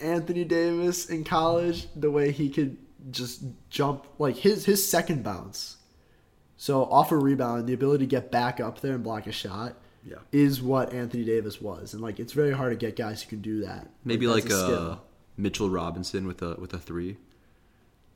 [0.00, 2.76] Anthony Davis in college, the way he could
[3.10, 5.76] just jump like his his second bounce.
[6.56, 9.76] So off a rebound, the ability to get back up there and block a shot
[10.04, 10.16] Yeah.
[10.32, 11.92] is what Anthony Davis was.
[11.92, 13.88] And like it's very hard to get guys who can do that.
[14.04, 14.98] Maybe that's like, a uh.
[15.36, 17.16] Mitchell Robinson with a with a three.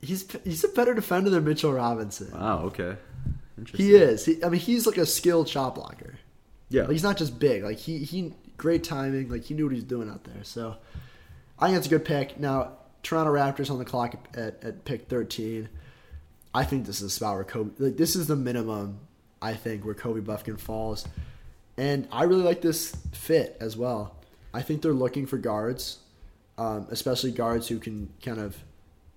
[0.01, 2.31] He's he's a better defender than Mitchell Robinson.
[2.31, 2.63] Wow.
[2.65, 2.97] Okay.
[3.57, 3.85] Interesting.
[3.85, 4.25] He is.
[4.25, 6.15] He, I mean, he's like a skilled shot blocker.
[6.69, 6.83] Yeah.
[6.83, 7.63] Like, he's not just big.
[7.63, 9.29] Like he he great timing.
[9.29, 10.43] Like he knew what he was doing out there.
[10.43, 10.75] So
[11.59, 12.39] I think that's a good pick.
[12.39, 15.69] Now Toronto Raptors on the clock at, at pick thirteen.
[16.53, 17.71] I think this is a spot where Kobe.
[17.77, 18.99] Like this is the minimum.
[19.41, 21.05] I think where Kobe Buffkin falls,
[21.77, 24.15] and I really like this fit as well.
[24.53, 25.97] I think they're looking for guards,
[26.57, 28.55] um, especially guards who can kind of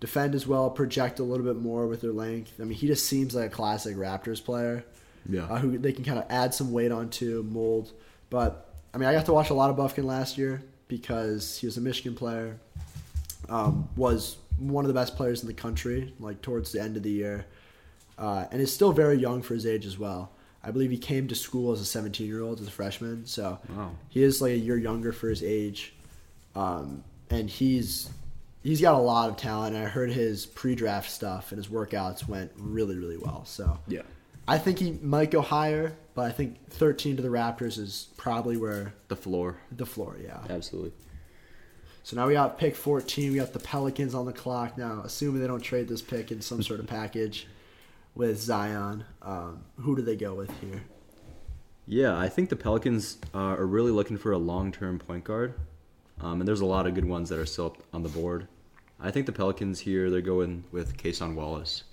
[0.01, 2.55] defend as well, project a little bit more with their length.
[2.61, 4.85] I mean, he just seems like a classic Raptors player
[5.29, 5.45] Yeah.
[5.45, 7.93] uh, who they can kind of add some weight onto, mold.
[8.31, 11.67] But I mean, I got to watch a lot of Buffkin last year because he
[11.67, 12.59] was a Michigan player,
[13.49, 17.03] um, was one of the best players in the country, like towards the end of
[17.03, 17.47] the year,
[18.19, 20.31] uh, and is still very young for his age as well.
[20.63, 23.59] I believe he came to school as a 17 year old, as a freshman, so
[23.75, 23.93] Wow.
[24.09, 25.95] he is like a year younger for his age,
[26.55, 28.11] um, and he's
[28.63, 29.77] he's got a lot of talent.
[29.77, 33.45] And I heard his pre-draft stuff and his workouts went really, really well.
[33.47, 34.03] So Yeah.
[34.49, 38.57] I think he might go higher, but I think 13 to the Raptors is probably
[38.57, 39.59] where The floor.
[39.71, 40.41] the floor, yeah.
[40.51, 40.93] Absolutely.
[42.03, 43.31] So now we got pick 14.
[43.33, 45.03] We got the Pelicans on the clock now.
[45.05, 47.47] Assuming they don't trade this pick in some sort of package
[48.19, 50.83] with Zion, um, who do they go with here?
[51.87, 55.55] Yeah, I think the Pelicans uh, are really looking for a long-term point guard,
[56.21, 58.47] um, and there's a lot of good ones that are still on the board.
[59.01, 61.85] I think the Pelicans here they're going with Kason Wallace.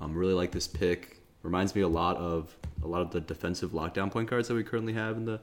[0.00, 1.18] Um, really like this pick.
[1.42, 4.62] Reminds me a lot of a lot of the defensive lockdown point guards that we
[4.62, 5.40] currently have in the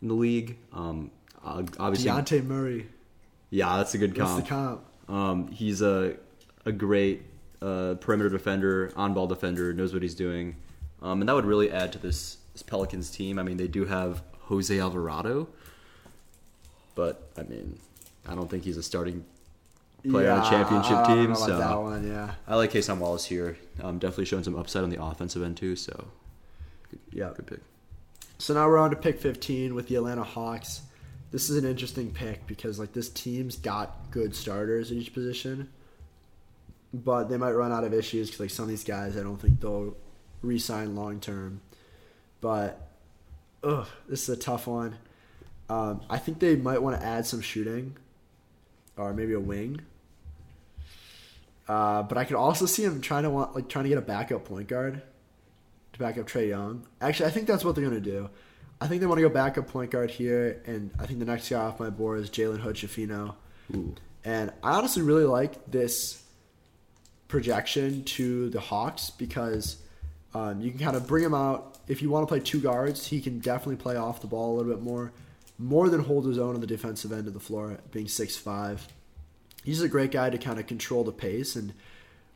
[0.00, 0.56] in the league.
[0.72, 1.10] Um,
[1.44, 2.86] obviously, Dejounte Murray.
[3.50, 4.84] yeah, that's a good What's the comp.
[5.08, 5.14] comp?
[5.18, 6.16] Um, he's a
[6.64, 7.22] a great
[7.62, 10.56] uh, perimeter defender, on ball defender, knows what he's doing,
[11.00, 13.38] um, and that would really add to this, this Pelicans team.
[13.38, 15.48] I mean, they do have Jose Alvarado,
[16.94, 17.78] but I mean,
[18.28, 19.24] I don't think he's a starting
[20.10, 21.34] player on a championship team.
[21.34, 22.34] so that one, yeah.
[22.48, 23.56] I like Kason Wallace here.
[23.82, 25.76] Um, definitely showing some upside on the offensive end too.
[25.76, 26.08] So
[27.12, 27.30] Yeah.
[27.36, 27.60] good pick.
[28.38, 30.82] So now we're on to pick 15 with the Atlanta Hawks.
[31.30, 35.68] This is an interesting pick because like this team's got good starters in each position,
[36.92, 39.38] but they might run out of issues because like some of these guys, I don't
[39.38, 39.96] think they'll
[40.42, 41.60] re-sign long term.
[42.40, 42.88] But
[43.62, 44.96] ugh, this is a tough one.
[45.68, 47.96] Um, I think they might want to add some shooting,
[48.96, 49.80] or maybe a wing.
[51.68, 54.02] Uh, but I could also see him trying to want like trying to get a
[54.02, 55.00] backup point guard
[55.92, 56.86] to back up Trae Young.
[57.00, 58.28] Actually, I think that's what they're gonna do.
[58.80, 61.48] I think they want to go backup point guard here, and I think the next
[61.48, 63.36] guy off my board is Jalen Hood Schifino.
[64.24, 66.21] And I honestly really like this
[67.32, 69.78] projection to the Hawks because
[70.34, 71.78] um, you can kind of bring him out.
[71.88, 74.54] If you want to play two guards, he can definitely play off the ball a
[74.58, 75.12] little bit more,
[75.58, 78.86] more than hold his own on the defensive end of the floor, being six five.
[79.64, 81.56] He's a great guy to kind of control the pace.
[81.56, 81.72] And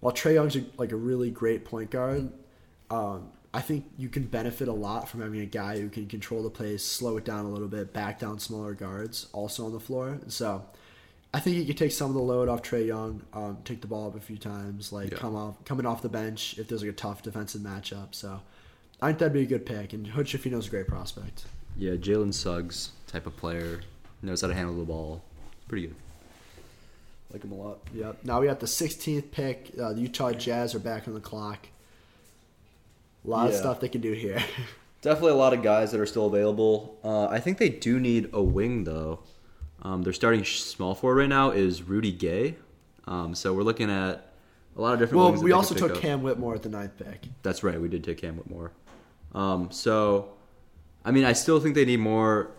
[0.00, 2.32] while Trae Young's a, like a really great point guard,
[2.90, 6.42] um, I think you can benefit a lot from having a guy who can control
[6.42, 9.80] the pace, slow it down a little bit, back down smaller guards also on the
[9.80, 10.18] floor.
[10.28, 10.64] So
[11.34, 13.86] I think he could take some of the load off Trae Young, um, take the
[13.86, 15.18] ball up a few times, like Yeah.
[15.18, 18.14] come off coming off the bench if there's like a tough defensive matchup.
[18.14, 18.40] So
[19.02, 19.92] I think that'd be a good pick.
[19.92, 21.44] And Hood Schifino's a great prospect.
[21.76, 23.80] Yeah, Jalen Suggs type of player
[24.22, 25.22] knows how to handle the ball.
[25.68, 25.96] Pretty good.
[27.32, 27.78] Like him a lot.
[27.94, 28.18] Yep.
[28.24, 29.72] Now we got the 16th pick.
[29.78, 31.66] Uh, the Utah Jazz are back on the clock.
[33.26, 34.42] A lot of stuff they can do here.
[35.02, 36.96] Definitely a lot of guys that are still available.
[37.04, 39.18] Uh, I think they do need a wing though.
[39.86, 42.56] Um, their starting small forward right now is Rudy Gay.
[43.06, 44.32] Um, so we're looking at
[44.76, 45.22] a lot of different.
[45.22, 46.00] well, we also took up.
[46.00, 47.28] Cam Whitmore at the ninth pick.
[47.44, 47.80] That's right.
[47.80, 48.72] We did take Cam Whitmore.
[49.32, 50.30] Um, so,
[51.04, 52.50] I mean, I still think they need more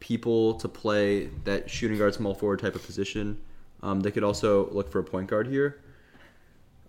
[0.00, 3.40] people to play that shooting guard, small forward type of position.
[3.84, 5.80] Um, they could also look for a point guard here.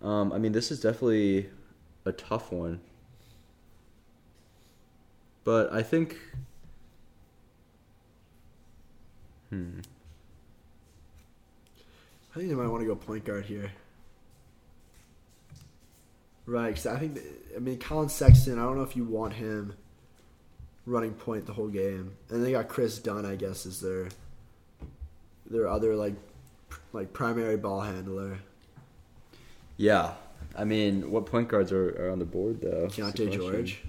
[0.02, 1.52] Um, I mean, this is definitely
[2.06, 2.82] a tough one.
[5.44, 6.18] But I think.
[9.54, 9.80] Hmm.
[12.32, 13.72] I think they might want to go point guard here.
[16.46, 17.20] Right, cause I think
[17.56, 18.58] I mean Collin Sexton.
[18.58, 19.76] I don't know if you want him
[20.86, 23.26] running point the whole game, and they got Kris Dunn.
[23.26, 24.10] I guess is their
[25.50, 26.16] their other like
[26.92, 28.40] like primary ball handler.
[29.78, 30.14] Yeah.
[30.58, 32.88] I mean, what point guards are, are on the board, though?
[32.88, 33.32] Keyonte.
[33.32, 33.82] George.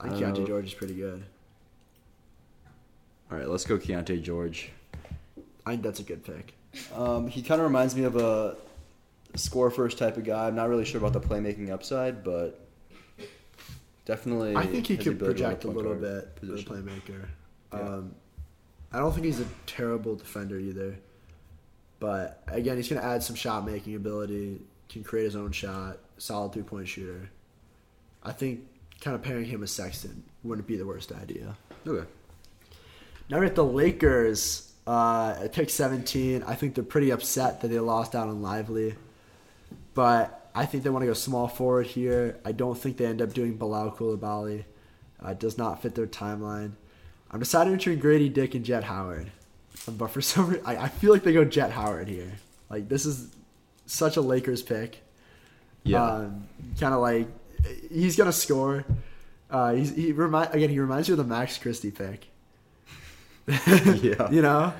[0.00, 0.46] I think Keyonte.
[0.46, 1.24] George is pretty good.
[3.32, 4.70] All right, let's go Keyonte George.
[5.64, 6.52] I think that's a good pick.
[6.94, 8.56] Um, he kind of reminds me of a
[9.36, 10.48] score first type of guy.
[10.48, 12.68] I'm not really sure about the playmaking upside, but
[14.04, 14.54] definitely.
[14.54, 16.72] I think he could ability to run project a little bit for the position.
[16.72, 17.26] playmaker.
[17.72, 17.80] Yeah.
[17.80, 18.14] Um,
[18.92, 20.98] I don't think he's a terrible defender either,
[22.00, 24.60] but again, he's going to add some shot making ability.
[24.90, 26.00] Can create his own shot.
[26.18, 27.30] Solid three point shooter.
[28.22, 28.66] I think
[29.00, 31.56] kind of pairing him with Sexton wouldn't be the worst idea.
[31.86, 32.06] Okay.
[33.32, 34.70] Now we're at the Lakers.
[34.86, 38.94] Uh, at pick 17, I think they're pretty upset that they lost out on Lively.
[39.94, 42.38] But I think they want to go small forward here.
[42.44, 44.64] I don't think they end up doing Bilal Coulibaly.
[45.24, 46.72] Uh, it does not fit their timeline.
[47.30, 49.30] I'm deciding between Grady Dick and Jett Howard.
[49.88, 52.32] But for some reason, I, I feel like they go Jett Howard here.
[52.68, 53.34] Like, this is
[53.86, 55.00] such a Lakers pick.
[55.84, 56.04] Yeah.
[56.04, 57.28] Um, kind of like,
[57.90, 58.84] he's going to score.
[59.50, 60.68] Uh, he's, he remind again.
[60.68, 62.28] He reminds me of the Max Christie pick.
[64.02, 64.30] Yeah.
[64.30, 64.72] you know,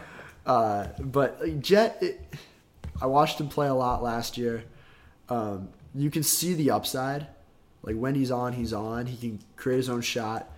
[0.46, 2.20] uh, but Jett, it,
[3.00, 4.64] I watched him play a lot last year.
[5.28, 7.26] Um, you can see the upside.
[7.82, 9.06] Like when he's on, he's on.
[9.06, 10.48] He can create his own shot.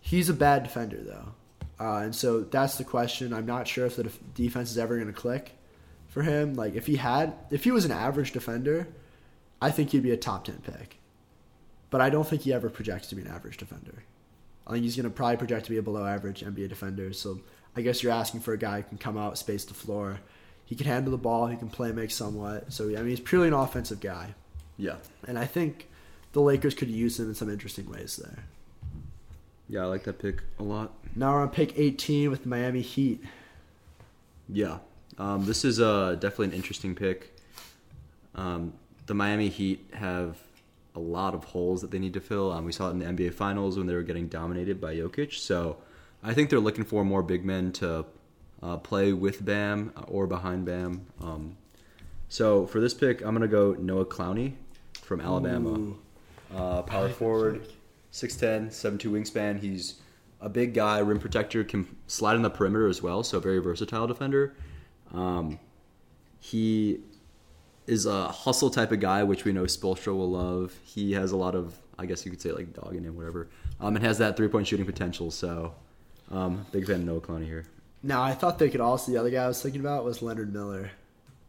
[0.00, 3.32] He's a bad defender though, uh, and so that's the question.
[3.32, 5.52] I'm not sure if the def- defense is ever going to click
[6.08, 6.54] for him.
[6.54, 8.88] Like if he had, if he was an average defender,
[9.60, 10.96] I think he'd be a top ten pick.
[11.90, 14.02] But I don't think he ever projects to be an average defender.
[14.66, 17.12] I think he's going to probably project to be a below average NBA defender.
[17.12, 17.40] So
[17.76, 20.20] I guess you're asking for a guy who can come out, space the floor.
[20.64, 21.48] He can handle the ball.
[21.48, 22.72] He can play make somewhat.
[22.72, 24.34] So I mean, he's purely an offensive guy,
[24.78, 24.96] Yeah.
[25.26, 25.88] and I think
[26.32, 28.44] the Lakers could use him in some interesting ways there.
[29.68, 30.92] Yeah, I like that pick a lot.
[31.14, 33.22] Now we're on pick 18 with the Miami Heat.
[34.48, 34.78] Yeah.
[35.18, 37.36] Um, this is uh, definitely an interesting pick.
[38.34, 38.72] Um,
[39.06, 40.38] the Miami Heat have
[40.94, 42.52] a lot of holes that they need to fill.
[42.52, 45.34] Um, we saw it in the NBA Finals when they were getting dominated by Jokic.
[45.34, 45.78] So
[46.22, 48.04] I think they're looking for more big men to
[48.62, 51.06] uh, play with Bam or behind Bam.
[51.20, 51.56] Um,
[52.28, 54.54] so for this pick, I'm going to go Noah Clowney
[54.94, 55.94] from Alabama.
[56.54, 58.30] Uh, power forward, pick.
[58.30, 59.60] 6'10", 7'2 wingspan.
[59.60, 59.96] He's
[60.40, 64.06] a big guy, rim protector, can slide in the perimeter as well, so very versatile
[64.06, 64.54] defender.
[65.12, 65.58] Um,
[66.40, 67.00] he
[67.86, 70.74] is a hustle type of guy, which we know Spoelstra will love.
[70.84, 73.48] He has a lot of, I guess you could say, like dog in him, whatever.
[73.80, 75.30] Um, and has that three point shooting potential.
[75.30, 75.74] So,
[76.30, 77.66] um, big fan of Noah Clowney here.
[78.02, 79.12] Now I thought they could also.
[79.12, 80.90] The other guy I was thinking about was Leonard Miller.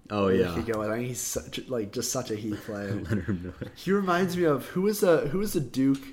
[0.09, 0.81] Oh yeah, could go.
[0.81, 2.93] I think he's such like just such a Heat player.
[3.09, 3.71] Leonard Miller.
[3.75, 6.03] He reminds me of who was the who was the Duke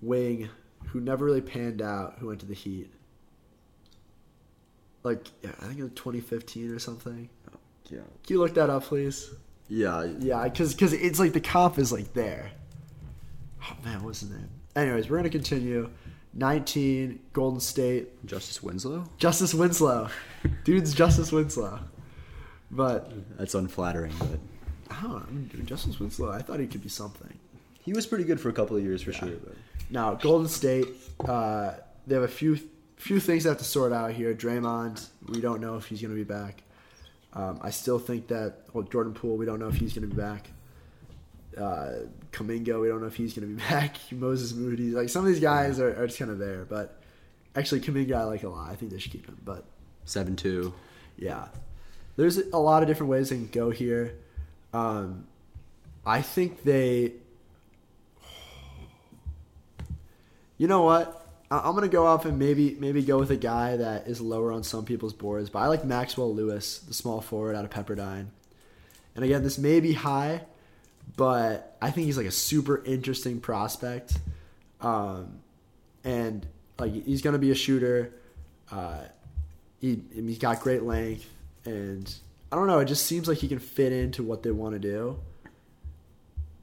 [0.00, 0.48] wing
[0.86, 2.90] who never really panned out who went to the Heat.
[5.04, 7.28] Like yeah, I think it was 2015 or something.
[7.90, 9.28] Yeah, Can you look that up, please?
[9.68, 12.50] Yeah, Yeah, because it's like the comp is like there.
[13.64, 14.48] Oh man, what's his name?
[14.76, 15.90] Anyways, we're gonna continue.
[16.34, 19.04] 19 Golden State Justice Winslow.
[19.18, 20.08] Justice Winslow,
[20.64, 21.78] dude's Justice Winslow.
[22.70, 24.38] But That's unflattering, but
[24.90, 26.30] I don't know, dude, Justice Winslow.
[26.30, 27.38] I thought he could be something.
[27.84, 29.28] he was pretty good for a couple of years for sure.
[29.28, 29.54] But
[29.90, 30.88] Now Golden State,
[31.26, 31.74] uh,
[32.06, 32.58] they have a few
[32.96, 34.32] few things they have to sort out here.
[34.32, 36.62] Draymond, we don't know if he's going to be back.
[37.34, 40.14] Um, I still think that well, Jordan Poole, we don't know if he's going to
[40.14, 40.48] be back.
[41.56, 43.96] Uh, Kuminga, we don't know if he's going to be back.
[44.10, 46.64] Moses Moody, like some of these guys are, are just kind of there.
[46.64, 47.00] But
[47.56, 48.70] actually, Kuminga, I like a lot.
[48.70, 49.38] I think they should keep him.
[49.44, 49.64] But
[50.04, 50.74] seven two.
[51.16, 51.48] yeah,
[52.16, 54.14] there's a lot of different ways they can go here.
[54.72, 55.26] Um,
[56.04, 57.14] I think they.
[60.58, 61.21] You know what?
[61.60, 64.62] I'm gonna go off and maybe maybe go with a guy that is lower on
[64.62, 68.26] some people's boards, but I like Maxwell Lewis, the small forward out of Pepperdine.
[69.14, 70.42] And again, this may be high,
[71.16, 74.18] but I think he's like a super interesting prospect.
[74.80, 75.40] Um,
[76.04, 76.46] and
[76.78, 78.14] like he's gonna be a shooter.
[78.70, 79.02] Uh,
[79.80, 81.28] he he's got great length,
[81.64, 82.12] and
[82.50, 82.78] I don't know.
[82.78, 85.18] It just seems like he can fit into what they want to do.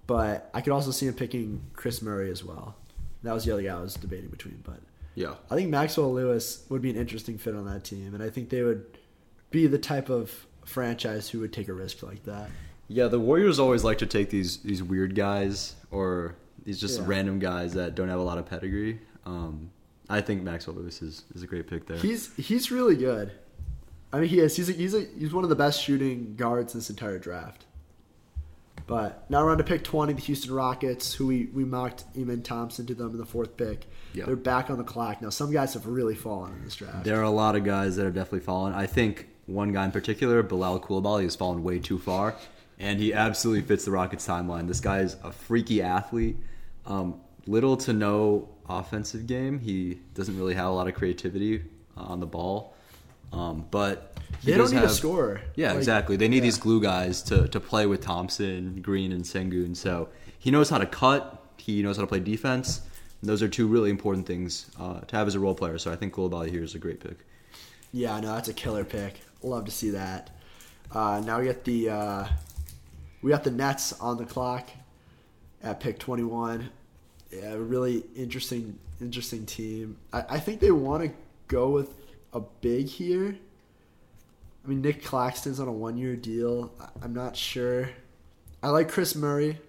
[0.08, 2.76] But I could also see him picking Kris Murray as well.
[3.24, 4.62] That was the other guy I was debating between.
[4.64, 4.80] But
[5.16, 5.36] Yeah.
[5.52, 8.50] I think Maxwell Lewis would be an interesting fit on that team, and I think
[8.50, 8.86] they would
[9.52, 12.50] be the type of franchise who would take a risk like that.
[12.88, 17.06] Yeah, the Warriors always like to take these these weird guys or these just Yeah.
[17.08, 19.00] random guys that don't have a lot of pedigree.
[19.26, 19.72] Um,
[20.10, 21.98] I think Maxwell Lewis is, is a great pick there.
[21.98, 23.32] He's he's really good.
[24.12, 24.56] I mean, he is.
[24.56, 27.66] He's a, he's a, he's one of the best shooting guards in this entire draft.
[28.90, 32.42] But now we're on to pick twenty, the Houston Rockets, who we, we mocked Amen
[32.42, 33.86] Thompson to them in the fourth pick.
[34.14, 34.26] Yeah.
[34.26, 35.30] They're back on the clock now.
[35.30, 37.04] Some guys have really fallen in this draft.
[37.04, 38.74] there are a lot of guys that have definitely fallen.
[38.74, 42.36] I think one guy in particular, Bilal Coulibaly, has fallen way too far,
[42.80, 44.68] and he absolutely fits the Rockets timeline.
[44.68, 46.38] This guy is a freaky athlete.
[46.86, 49.60] Um, little to no offensive game.
[49.60, 51.64] He doesn't really have a lot of creativity
[51.98, 52.76] uh, on the ball,
[53.32, 55.42] um, but they don't need have, a scorer.
[55.56, 56.16] Yeah, Like, exactly.
[56.16, 56.44] They need yeah.
[56.44, 59.76] these glue guys to, to play with Thompson, Green, and Sengun.
[59.76, 61.44] So he knows how to cut.
[61.58, 62.82] He knows how to play defense.
[63.22, 65.78] And those are two really important things uh, to have as a role player.
[65.78, 67.18] So I think Coulibaly here is a great pick.
[67.92, 69.20] Yeah, no, that's a killer pick.
[69.42, 70.30] Love to see that.
[70.92, 72.28] Uh, now we got the uh,
[73.22, 74.70] we got the Nets on the clock
[75.64, 76.70] at pick twenty one.
[77.32, 79.98] Yeah, really interesting interesting team.
[80.14, 81.12] I, I think they want to
[81.48, 81.94] go with
[82.34, 83.36] a big here.
[84.64, 86.72] I mean, Nick Claxton's on a one year deal.
[86.80, 87.90] I, I'm not sure.
[88.62, 89.60] I like Kris Murray.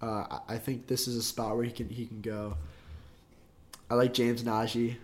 [0.00, 2.56] Uh, I, I think this is a spot where he can he can go.
[3.90, 4.96] I like James Nnaji,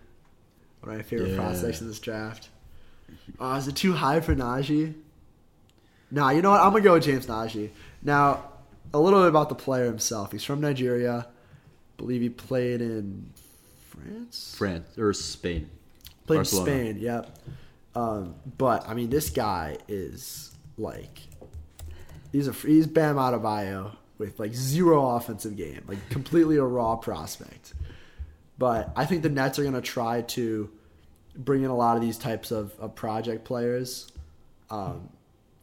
[0.80, 1.36] one of my favorite Yeah.
[1.36, 2.48] prospects in this draft.
[3.40, 4.94] Uh, is it too high for Nnaji?
[6.10, 6.60] Nah, you know what?
[6.60, 7.70] I'm gonna go with James Nnaji.
[8.02, 8.50] Now,
[8.94, 10.32] a little bit about the player himself.
[10.32, 11.26] He's from Nigeria.
[11.96, 13.30] believe he played in
[13.88, 14.54] France.
[14.58, 15.70] France or Spain.
[16.34, 16.70] Played Barcelona.
[16.70, 17.02] in Spain.
[17.02, 17.38] Yep.
[17.94, 21.20] Um, but I mean, this guy is like,
[22.32, 27.74] he's a he's Bam Adebayo with like zero offensive game, like completely a raw prospect.
[28.58, 30.70] But I think the Nets are going to try to
[31.36, 34.10] bring in a lot of these types of, of project players.
[34.70, 35.08] Um,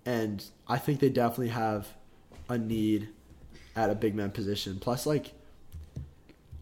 [0.05, 1.87] and I think they definitely have
[2.49, 3.09] a need
[3.75, 4.79] at a big man position.
[4.79, 5.31] Plus, like,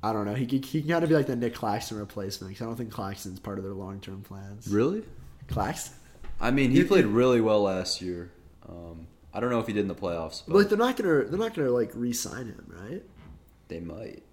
[0.04, 2.52] I don't know, he could, he can kind of be like the Nick Claxton replacement
[2.54, 4.68] because I don't think Claxton's part of their long term plans.
[4.68, 5.04] Really?
[5.48, 5.96] Claxton?
[6.40, 8.32] I mean, he played really well last year.
[8.70, 10.98] Um, I don't know if he did in the playoffs, but But like, they're not
[10.98, 13.04] gonna they're not gonna like re-sign him, right?
[13.70, 14.24] they might.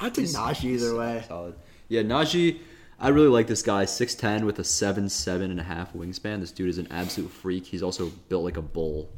[0.00, 1.24] I think Nnaji either way.
[1.28, 1.54] Solid.
[1.88, 2.58] Yeah, Nnaji.
[2.98, 3.84] I really like this guy.
[3.84, 6.40] Six ten with a seven seven and a half wingspan.
[6.40, 7.66] This dude is an absolute freak.
[7.66, 9.08] He's also built like a bull.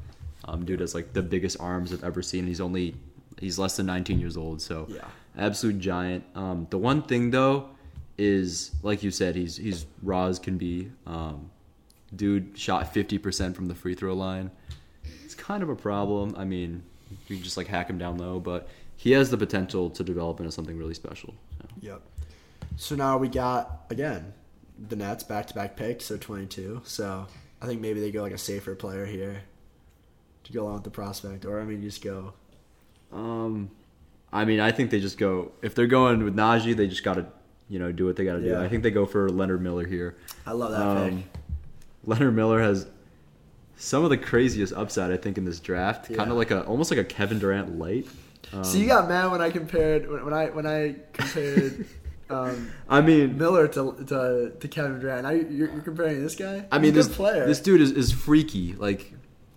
[0.45, 2.47] Um, dude has like the biggest arms I've ever seen.
[2.47, 2.95] He's only
[3.41, 5.05] he's less than 19 years old, so Yeah.
[5.37, 6.25] Absolute giant.
[6.35, 7.71] Um, the one thing though
[8.19, 10.91] is like you said, he's he's raw as can be.
[11.07, 11.51] Um,
[12.15, 14.51] dude shot 50 percent from the free throw line.
[15.25, 16.35] It's kind of a problem.
[16.37, 16.83] I mean,
[17.29, 20.53] you just like hack him down low, but he has the potential to develop into
[20.53, 21.35] something really special.
[21.61, 21.69] So.
[21.81, 22.03] Yep.
[22.77, 24.33] So now we got again
[24.89, 26.83] the Nets back to back picks, so twenty two.
[26.85, 27.27] So
[27.61, 29.43] I think maybe they go like a safer player here
[30.45, 32.35] to go along with the prospect, or I mean, you just go.
[33.13, 33.71] Um,
[34.37, 37.15] I mean, I think they just go if they're going with Nnaji, they just got
[37.15, 37.27] to
[37.69, 38.57] you know do what they got to do.
[38.57, 40.17] I think they go for Leonard Miller here.
[40.47, 41.27] I love that Um, pick.
[42.05, 42.87] Leonard Miller has
[43.77, 46.13] some of the craziest upside I think in this draft.
[46.15, 48.07] Kind of like a almost like a Kevin Durant light.
[48.53, 51.87] Um, so you got mad when I compared when, when I when I compared
[52.31, 55.23] um, I mean, Miller to, to to Kevin Durant.
[55.23, 56.67] Now you're, you're comparing this guy.
[56.71, 57.47] I mean this player.
[57.47, 58.75] this dude is, is freaky.
[58.75, 59.13] Like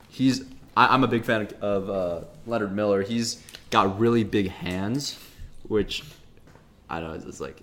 [0.07, 0.45] he's
[0.80, 3.01] I, I'm a big fan of uh, Leonard Miller.
[3.01, 5.19] He's got really big hands,
[5.67, 6.03] which
[6.89, 7.61] I don't know it's like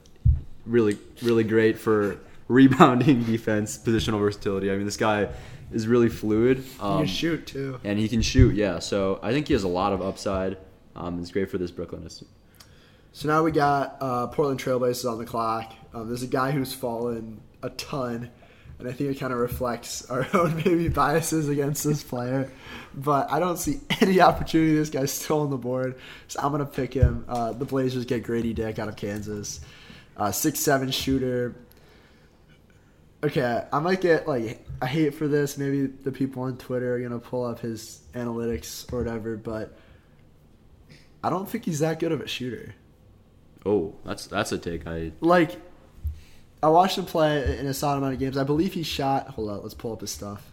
[0.67, 4.71] really really great for rebounding, defense, positional versatility.
[4.71, 5.29] I mean, this guy
[5.73, 6.59] is really fluid.
[6.79, 7.81] Um, can shoot too.
[7.85, 8.55] and he can shoot.
[8.55, 10.59] Yeah, so I think he has a lot of upside.
[10.95, 12.09] Um, it's great for this Brooklyn.
[12.11, 15.73] So now we got uh, Portland Trailblazers on the clock.
[15.95, 18.31] Um, there's a guy who's fallen a ton,
[18.79, 22.51] and I think it kind of reflects our own maybe biases against this player.
[22.95, 24.75] But I don't see any opportunity.
[24.75, 25.97] This guy's still on the board,
[26.29, 27.25] so I'm gonna pick him.
[27.29, 29.61] Uh, the Blazers get Grady Dick out of Kansas,
[30.17, 31.55] uh, six seven shooter.
[33.25, 35.57] Okay, I might get like I hate for this.
[35.57, 39.77] Maybe the people on Twitter are gonna pull up his analytics or whatever, but
[41.25, 42.75] I don't think he's that good of a shooter.
[43.65, 44.87] Oh, that's that's a take.
[44.87, 45.59] I like
[46.63, 48.37] I watched him play in a solid amount of games.
[48.37, 49.29] I believe he shot.
[49.29, 50.51] Hold on, let's pull up his stuff.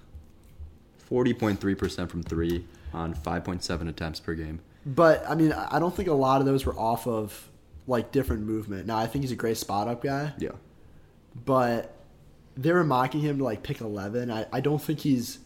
[0.98, 4.60] forty point three percent from three on five point seven attempts per game.
[4.86, 7.50] But I mean, I don't think a lot of those were off of
[7.88, 8.86] like different movement.
[8.88, 10.52] Now I think he's a great spot up guy, Yeah,
[11.46, 11.96] but
[12.56, 14.30] they were mocking him to like pick eleven.
[14.30, 15.38] I, I don't think he's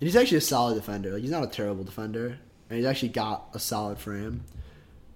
[0.00, 1.12] and he's actually a solid defender.
[1.12, 2.38] Like he's not a terrible defender,
[2.68, 4.44] and he's actually got a solid frame.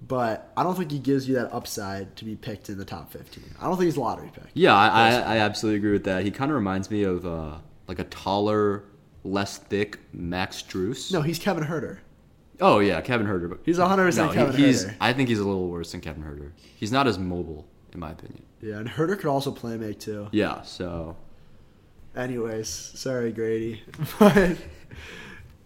[0.07, 3.11] But I don't think he gives you that upside to be picked in the top
[3.12, 3.44] fifteen.
[3.61, 4.44] I don't think he's a lottery pick.
[4.55, 6.24] yeah, I, I, I absolutely agree with that.
[6.24, 7.57] He kind of reminds me of uh,
[7.88, 8.84] like a taller,
[9.24, 11.12] less thick Max Strus.
[11.12, 11.99] No, he's Kevin Huerter.
[12.61, 13.49] Oh yeah, Kevin Huerter.
[13.51, 14.94] But He's 100% no, he- he's, Huerter.
[15.01, 16.53] I think he's a little worse than Kevin Huerter.
[16.76, 18.42] He's not as mobile, in my opinion.
[18.62, 20.28] Yeah, and Huerter could also play make too.
[20.32, 21.16] Yeah, so
[22.16, 23.82] Anyways, sorry Grady,
[24.18, 24.57] but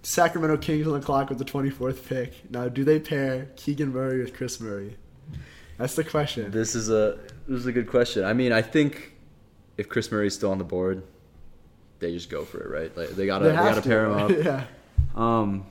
[0.02, 2.50] Sacramento Kings on the clock with the 24th pick.
[2.50, 4.96] Now, do they pair Keegan Murray with Kris Murray?
[5.78, 6.50] That's the question.
[6.50, 8.24] this is a this is a good question.
[8.24, 9.14] I mean, I think
[9.76, 11.02] if Kris Murray's still on the board,
[11.98, 12.96] they just go for it, right?
[12.96, 14.30] Like they gotta they, gotta pair him up.
[14.44, 14.64] yeah.
[15.14, 15.66] Um,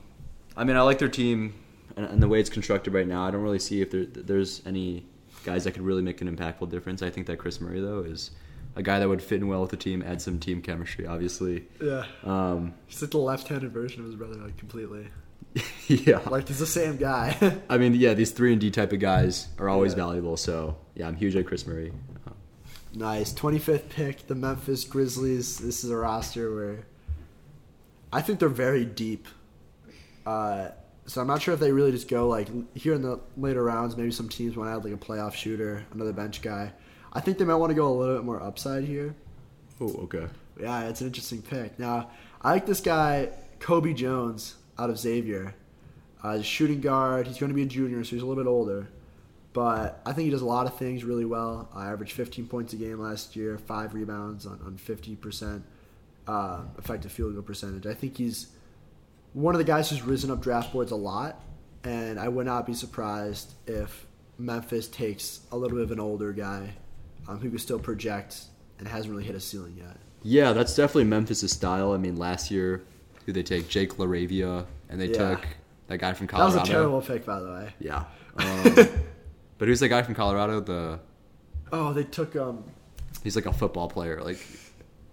[0.56, 1.54] I mean, I like their team
[1.96, 3.24] and, and the way it's constructed right now.
[3.24, 5.06] I don't really see if there, there's any
[5.44, 7.02] guys that could really make an impactful difference.
[7.02, 8.32] I think that Kris Murray though is
[8.76, 11.64] a guy that would fit in well with the team, add some team chemistry, obviously.
[11.80, 12.04] Yeah.
[12.24, 15.08] Um, He's like the left-handed version of his brother, like completely.
[15.86, 17.36] yeah, Like he's the same guy.
[17.68, 19.96] I mean, yeah, these three and D type of guys are always Yeah.
[20.06, 20.36] valuable.
[20.38, 21.92] So yeah, I'm huge on Kris Murray.
[22.94, 23.32] Nice.
[23.32, 25.58] 25th pick, the Memphis Grizzlies.
[25.58, 26.78] This is a roster where
[28.12, 29.26] I think they're very deep.
[30.26, 30.68] Uh,
[31.06, 33.96] so I'm not sure if they really just go like here in the later rounds.
[33.96, 36.72] Maybe some teams want to add like a playoff shooter, another bench guy.
[37.12, 39.14] I think they might want to go a little bit more upside here.
[39.80, 40.26] oh, okay.
[40.60, 41.78] Yeah, it's an interesting pick.
[41.78, 42.10] Now,
[42.40, 45.54] I like this guy, Colby Jones, out of Xavier.
[46.22, 47.26] Uh, he's a shooting guard.
[47.26, 48.88] He's going to be a junior, so he's a little bit older.
[49.52, 51.68] But I think he does a lot of things really well.
[51.74, 55.62] I averaged 15 points a game last year, five rebounds on, on 50%
[56.26, 57.86] uh, effective field goal percentage.
[57.86, 58.48] I think he's
[59.34, 61.42] one of the guys who's risen up draft boards a lot,
[61.84, 64.06] and I would not be surprised if
[64.38, 66.74] Memphis takes a little bit of an older guy
[67.28, 68.42] um, who can still project
[68.78, 69.96] and hasn't really hit a ceiling yet.
[70.22, 71.92] Yeah, that's definitely Memphis' style.
[71.92, 72.82] I mean, last year,
[73.26, 73.68] who they take?
[73.68, 75.30] Jake LaRavia, and they Yeah.
[75.36, 75.46] took
[75.88, 76.52] that guy from Colorado.
[76.54, 77.74] That was a terrible pick, by the way.
[77.80, 78.04] Yeah.
[78.34, 78.74] Um,
[79.58, 80.60] but who's the guy from Colorado?
[80.60, 81.00] The
[81.70, 82.64] Oh, they took um.
[83.22, 84.22] he's like a football player.
[84.22, 84.38] Like,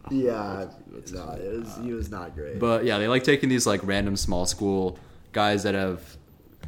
[0.09, 2.59] Yeah, what's no, it was, he was not great.
[2.59, 4.97] but yeah, they like taking these like random small school
[5.33, 6.01] guys that have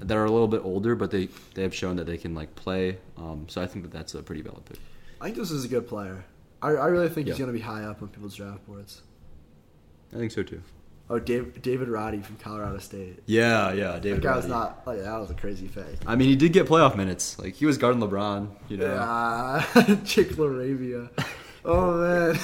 [0.01, 2.53] that are a little bit older, but they they have shown that they can like
[2.55, 2.97] play.
[3.17, 4.79] Um, so I think that that's a pretty valid pick.
[5.21, 6.25] I think this is a good player.
[6.61, 9.03] I, I really think he's going to be high up on people's draft boards.
[10.11, 10.61] I think so too.
[11.11, 13.19] Oh, Dave, David Roddy from Colorado State.
[13.25, 14.23] Yeah, yeah, David.
[14.23, 14.81] That was not.
[14.87, 15.85] Like, that was a crazy pick.
[16.07, 17.37] I mean, he did get playoff minutes.
[17.37, 18.49] Like he was guarding LeBron.
[18.69, 18.85] You know.
[18.85, 21.09] Yeah, Chick Laravia.
[21.65, 22.39] Oh man,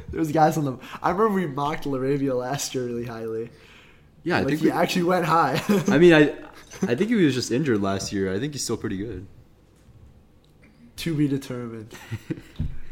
[0.10, 0.78] there was guys on the.
[1.02, 3.50] I remember we mocked Laravia last year really highly.
[4.22, 5.60] Yeah, I like think he we, actually went high.
[5.88, 6.34] I mean, I
[6.82, 8.32] I think he was just injured last year.
[8.32, 9.26] I think he's still pretty good.
[10.98, 11.94] To be determined.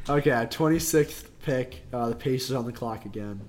[0.09, 1.83] Okay, twenty sixth pick.
[1.93, 3.41] Uh, the Pacers on the clock again.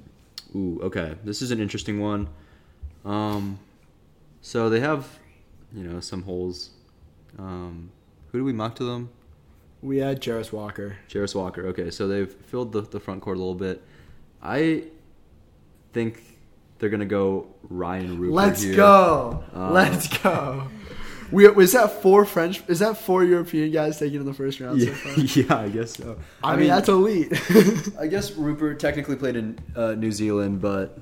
[0.55, 1.13] Ooh, okay.
[1.23, 2.27] This is an interesting one.
[3.05, 3.59] Um,
[4.41, 5.07] so they have,
[5.71, 6.71] you know, some holes.
[7.37, 7.91] Um,
[8.31, 9.09] who do we mock to them?
[9.83, 10.97] We had Jarace Walker.
[11.07, 11.67] Jarace Walker.
[11.67, 13.83] Okay, so they've filled the, the front court a little bit.
[14.41, 14.85] I
[15.93, 16.23] think
[16.79, 18.33] they're gonna go Rayan Rupert.
[18.33, 18.75] Let's here.
[18.75, 19.43] go.
[19.55, 20.69] Uh, Let's go.
[21.31, 22.63] We, is that four French?
[22.67, 25.23] Is that four European guys taken in the first round Yeah, so far?
[25.59, 26.17] yeah, I guess so.
[26.43, 27.33] I, mean, that's elite.
[27.99, 30.99] I guess Rupert technically played in uh, New Zealand, but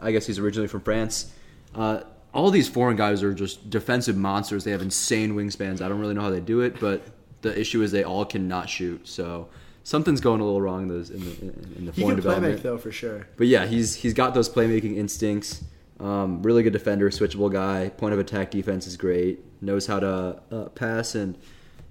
[0.00, 1.32] I guess he's originally from France.
[1.74, 2.02] Uh,
[2.32, 4.64] all these foreign guys are just defensive monsters.
[4.64, 5.80] They have insane wingspans.
[5.80, 7.02] I don't really know how they do it, but
[7.42, 9.06] the issue is they all cannot shoot.
[9.06, 9.48] So
[9.84, 12.34] something's going a little wrong in the in the, in the he foreign can play
[12.34, 12.54] development.
[12.54, 13.26] make though for sure.
[13.36, 15.64] But yeah, he's he's got those playmaking instincts.
[15.98, 17.90] Um, really good defender, switchable guy.
[17.90, 19.44] Point of attack defense is great.
[19.60, 21.36] Knows how to uh, pass and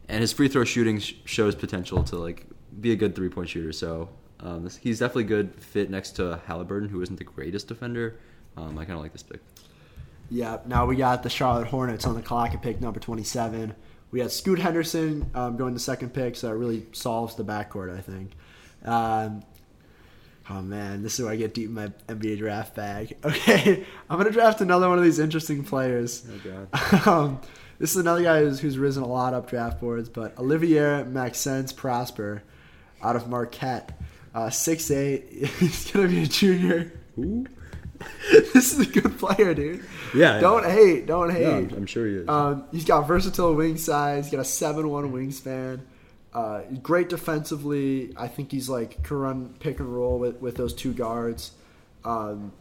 [0.07, 2.45] and his free throw shooting sh- shows potential to like
[2.81, 3.71] be a good three point shooter.
[3.71, 4.09] So
[4.39, 8.19] um, this, he's definitely good fit next to Haliburton, who isn't the greatest defender.
[8.57, 9.41] Um, I kind of like this pick.
[10.29, 10.59] Yeah.
[10.65, 13.75] Now we got the Charlotte Hornets on the clock at pick number 27.
[14.11, 17.95] We had Scoot Henderson um, going to second pick, so it really solves the backcourt,
[17.95, 18.31] I think.
[18.83, 19.43] Um,
[20.49, 23.17] oh man, this is where I get deep in my NBA draft bag.
[23.25, 26.25] Okay, I'm gonna draft another one of these interesting players.
[26.29, 27.07] Oh god.
[27.07, 27.41] um,
[27.77, 31.71] this is another guy who's, who's risen a lot up draft boards, but Olivier Maxence
[31.71, 32.43] Prosper
[33.01, 33.97] out of Marquette,
[34.35, 35.45] uh, 6'8".
[35.59, 36.91] He's gonna be a junior.
[37.15, 37.45] Who?
[38.31, 39.85] this is a good player, dude.
[40.13, 41.05] Yeah, Don't hate.
[41.05, 41.41] Don't hate.
[41.43, 42.29] Yeah, I'm, I'm sure he is.
[42.29, 44.25] Um, he's got versatile wing size.
[44.25, 45.81] He's got a seven-one wingspan.
[46.33, 48.13] Uh, great defensively.
[48.15, 51.51] I think he's like can run pick and roll with, with those two guards.
[52.05, 52.51] Um,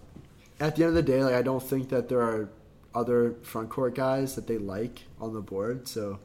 [0.58, 2.48] at the end of the day, like I don't think that there are
[2.94, 5.86] other front court guys that they like on the board.
[5.86, 6.18] So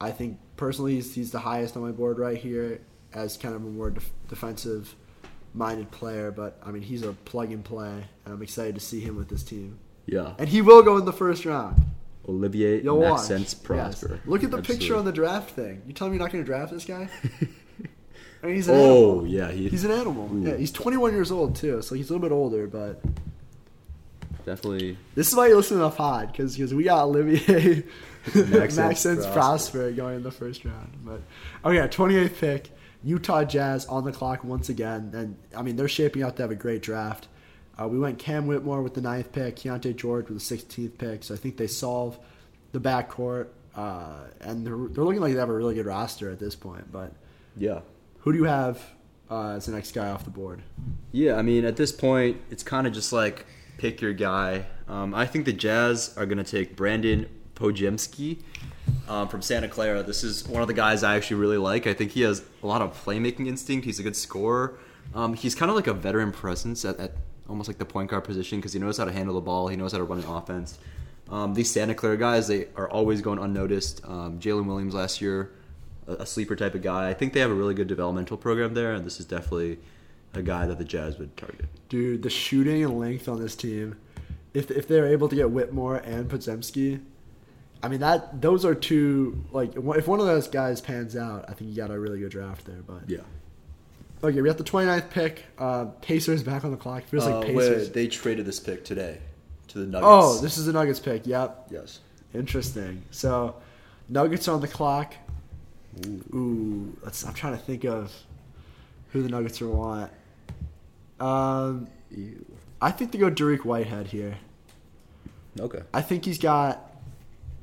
[0.00, 2.80] I think personally he's, he's the highest on my board right here
[3.12, 4.94] as kind of a more def- defensive
[5.54, 6.30] minded player.
[6.30, 9.28] But I mean he's a plug and play, and I'm excited to see him with
[9.28, 9.78] this team.
[10.06, 10.32] yeah.
[10.38, 11.82] And he will go in the first round.
[12.28, 13.28] Olivier You'll watch.
[13.28, 13.74] Prosper.
[13.74, 14.04] Yes.
[14.26, 15.82] Look at the picture on the draft thing.
[15.86, 17.08] You telling me you're not going to draft this guy?
[18.42, 19.26] I mean, he's an Oh animal.
[19.26, 20.30] yeah, he He's an animal.
[20.32, 20.46] Ooh.
[20.48, 22.66] Yeah, he's 21 years old too, so he's a little bit older.
[22.68, 23.02] But
[24.44, 24.96] definitely.
[25.14, 27.84] this is why you listen to the pod because we got Olivier
[28.34, 29.32] Maxence Maxence Prosper.
[29.32, 30.98] Prosper going in the first round.
[31.04, 31.20] But
[31.64, 32.70] oh yeah, 28th pick,
[33.02, 36.50] Utah Jazz on the clock once again, and I mean they're shaping out to have
[36.50, 37.28] a great draft.
[37.80, 41.22] Uh, we went Cam Whitmore with the ninth pick, Keyonte George with the 16th pick,
[41.22, 42.18] so I think they solve
[42.72, 46.38] the backcourt, uh, and they're, they're looking like they have a really good roster at
[46.40, 46.90] this point.
[46.90, 47.12] But
[47.56, 47.80] Yeah.
[48.20, 48.82] who do you have
[49.30, 50.62] uh, as the next guy off the board?
[51.12, 54.64] Yeah, I mean, at this point, it's kind of just like pick your guy.
[54.88, 58.38] Um, I think the Jazz are going to take Brandin Podziemski
[59.08, 60.02] um, from Santa Clara.
[60.02, 61.86] This is one of the guys I actually really like.
[61.86, 63.84] I think he has a lot of playmaking instinct.
[63.84, 64.78] He's a good scorer.
[65.14, 67.12] Um, he's kind of like a veteran presence at, at
[67.48, 69.68] almost like the point guard position because he knows how to handle the ball.
[69.68, 70.78] He knows how to run an offense.
[71.30, 74.02] Um, these Santa Clara guys, they are always going unnoticed.
[74.04, 75.52] Um, Jalen Williams last year,
[76.06, 77.08] a, a sleeper type of guy.
[77.08, 79.78] I think they have a really good developmental program there, and this is definitely
[80.34, 81.66] a guy that the Jazz would target.
[81.88, 83.96] Dude, the shooting and length on this team.
[84.54, 87.00] If if they're able to get Whitmore and Podziemski,
[87.82, 91.52] I mean that those are two like if one of those guys pans out, I
[91.52, 92.82] think you got a really good draft there.
[92.86, 93.20] But Yeah.
[94.22, 95.44] Okay, we got the 29th pick.
[95.58, 97.04] Uh, Pacers back on the clock.
[97.04, 97.90] Feels Uh, like Pacers.
[97.90, 99.18] they traded this pick today
[99.68, 100.06] to the Nuggets.
[100.10, 101.26] Oh, this is the Nuggets pick.
[101.26, 102.00] Yep, yes.
[102.34, 103.02] interesting.
[103.10, 103.54] So,
[104.08, 105.14] Nuggets on the clock.
[106.34, 107.24] Ooh, let's.
[107.24, 108.12] I'm trying to think of
[109.12, 110.10] who the Nuggets are want.
[111.20, 112.44] Um, Ew.
[112.80, 114.36] I think they go Dariq Whitehead here.
[115.58, 115.80] Okay.
[115.92, 116.92] I think he's got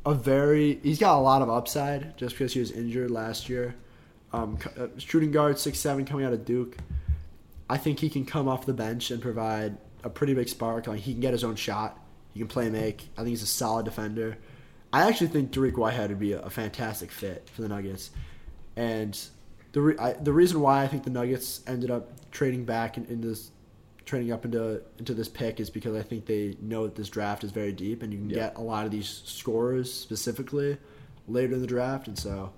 [0.05, 3.75] a very he's got a lot of upside just because he was injured last year.
[4.35, 6.77] Um, uh, shooting guard six seven coming out of Duke.
[7.69, 10.87] I think he can come off the bench and provide a pretty big spark.
[10.87, 11.99] Like he can get his own shot.
[12.33, 13.07] He can play make.
[13.17, 14.37] I think he's a solid defender.
[14.93, 18.11] I actually think Dariq Whitehead would be a, a fantastic fit for the Nuggets.
[18.75, 19.17] And
[19.71, 23.05] the re- I, the reason why I think the Nuggets ended up trading back in,
[23.05, 23.51] in this
[24.05, 27.43] trading up into into this pick is because I think they know that this draft
[27.43, 28.35] is very deep and you can Yeah.
[28.35, 30.77] get a lot of these scorers specifically
[31.27, 32.51] later in the draft and so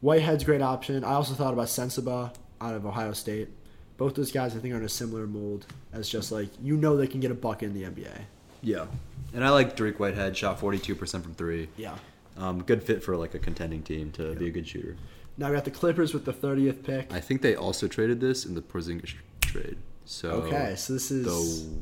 [0.00, 1.04] Whitehead's great option.
[1.04, 3.48] I also thought about Sensabaugh out of Ohio State.
[3.96, 6.96] Both those guys I think are in a similar mold as just like you know
[6.96, 8.22] they can get a bucket in the NBA.
[8.62, 8.86] Yeah.
[9.32, 10.36] And I like Drake Whitehead.
[10.36, 11.68] Shot forty two percent from three.
[11.76, 11.96] Yeah.
[12.36, 14.96] Um, good fit for like a contending team to be a good shooter.
[15.38, 17.12] Now we got the Clippers with the 30th pick.
[17.12, 19.76] I think they also traded this in the Porzingis trade.
[20.04, 21.78] So okay, so this is the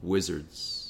[0.00, 0.88] Wizards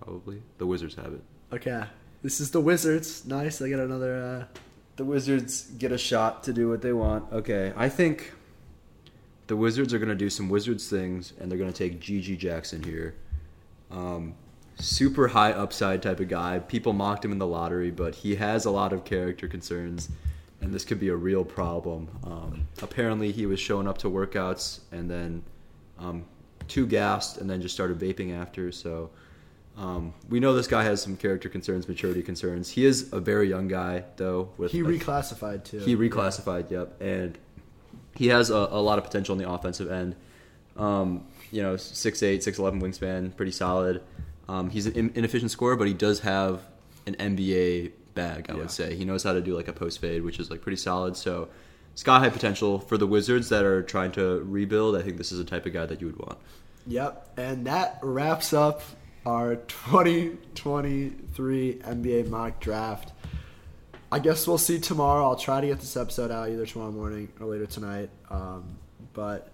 [0.00, 1.22] probably the Wizards have it.
[1.52, 1.84] okay.
[2.22, 3.24] This is the Wizards.
[3.26, 3.62] Nice.
[3.62, 4.58] I got another uh
[4.96, 7.30] The Wizards get a shot to do what they want.
[7.30, 8.32] Okay, I think
[9.46, 12.38] the Wizards are going to do some Wizards things, and they're going to take GG
[12.38, 13.14] Jackson here.
[13.90, 14.34] Um,
[14.78, 16.60] super high upside type of guy.
[16.60, 20.08] People mocked him in the lottery, but he has a lot of character concerns,
[20.62, 22.08] and this could be a real problem.
[22.24, 25.42] Um, apparently, he was showing up to workouts and then
[25.98, 26.24] um,
[26.68, 28.72] too gassed, and then just started vaping after.
[28.72, 29.10] So.
[29.76, 32.70] Um, we know this guy has some character concerns, maturity concerns.
[32.70, 34.48] He is a very young guy, though.
[34.56, 35.78] With he like, reclassified too.
[35.80, 37.36] he reclassified, yep, and
[38.14, 40.16] he has a, a lot of potential on the offensive end.
[40.78, 44.02] Um, you know, 6'8", 6'11", wingspan, pretty solid.
[44.48, 46.62] Um, he's an in- inefficient scorer, but he does have
[47.06, 48.46] an NBA bag.
[48.48, 48.58] I Yeah.
[48.60, 50.76] would say he knows how to do like a post fade, which is like pretty
[50.76, 51.16] solid.
[51.16, 51.48] So,
[51.94, 54.96] sky high potential for the Wizards that are trying to rebuild.
[54.96, 56.38] I think this is the type of guy that you would want.
[56.86, 58.80] Yep, and that wraps up
[59.26, 63.12] our 2023 NBA mock draft.
[64.10, 65.24] I guess we'll see tomorrow.
[65.24, 68.08] I'll try to get this episode out either tomorrow morning or later tonight.
[68.30, 68.76] Um,
[69.12, 69.50] but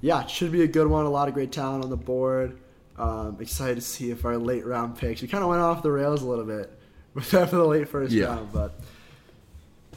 [0.00, 1.04] yeah, it should be a good one.
[1.06, 2.56] A lot of great talent on the board.
[2.96, 5.22] Um, excited to see if our late round picks.
[5.22, 6.70] We kind of went off the rails a little bit
[7.14, 8.26] with that for the late first Yeah.
[8.26, 8.78] round, but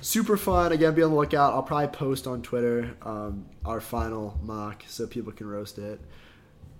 [0.02, 0.72] super fun.
[0.72, 1.54] Again, be on the lookout.
[1.54, 6.02] I'll probably post on Twitter um, our final mock so people can roast it.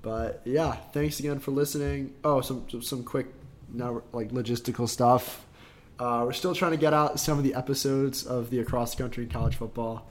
[0.04, 2.14] But yeah, thanks again for listening.
[2.24, 3.28] Oh, some some, quick
[3.72, 5.46] now like logistical stuff.
[5.98, 9.26] Uh, we're still trying to get out some of the episodes of the across country
[9.26, 10.10] college football.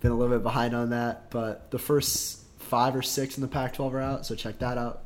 [0.00, 3.48] Been a little bit behind on that, but the first five or six in the
[3.48, 5.02] Pac-12 are out, so check that out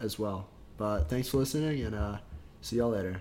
[0.00, 0.48] as well.
[0.76, 2.18] But thanks for listening, and uh,
[2.62, 3.20] see y'all later.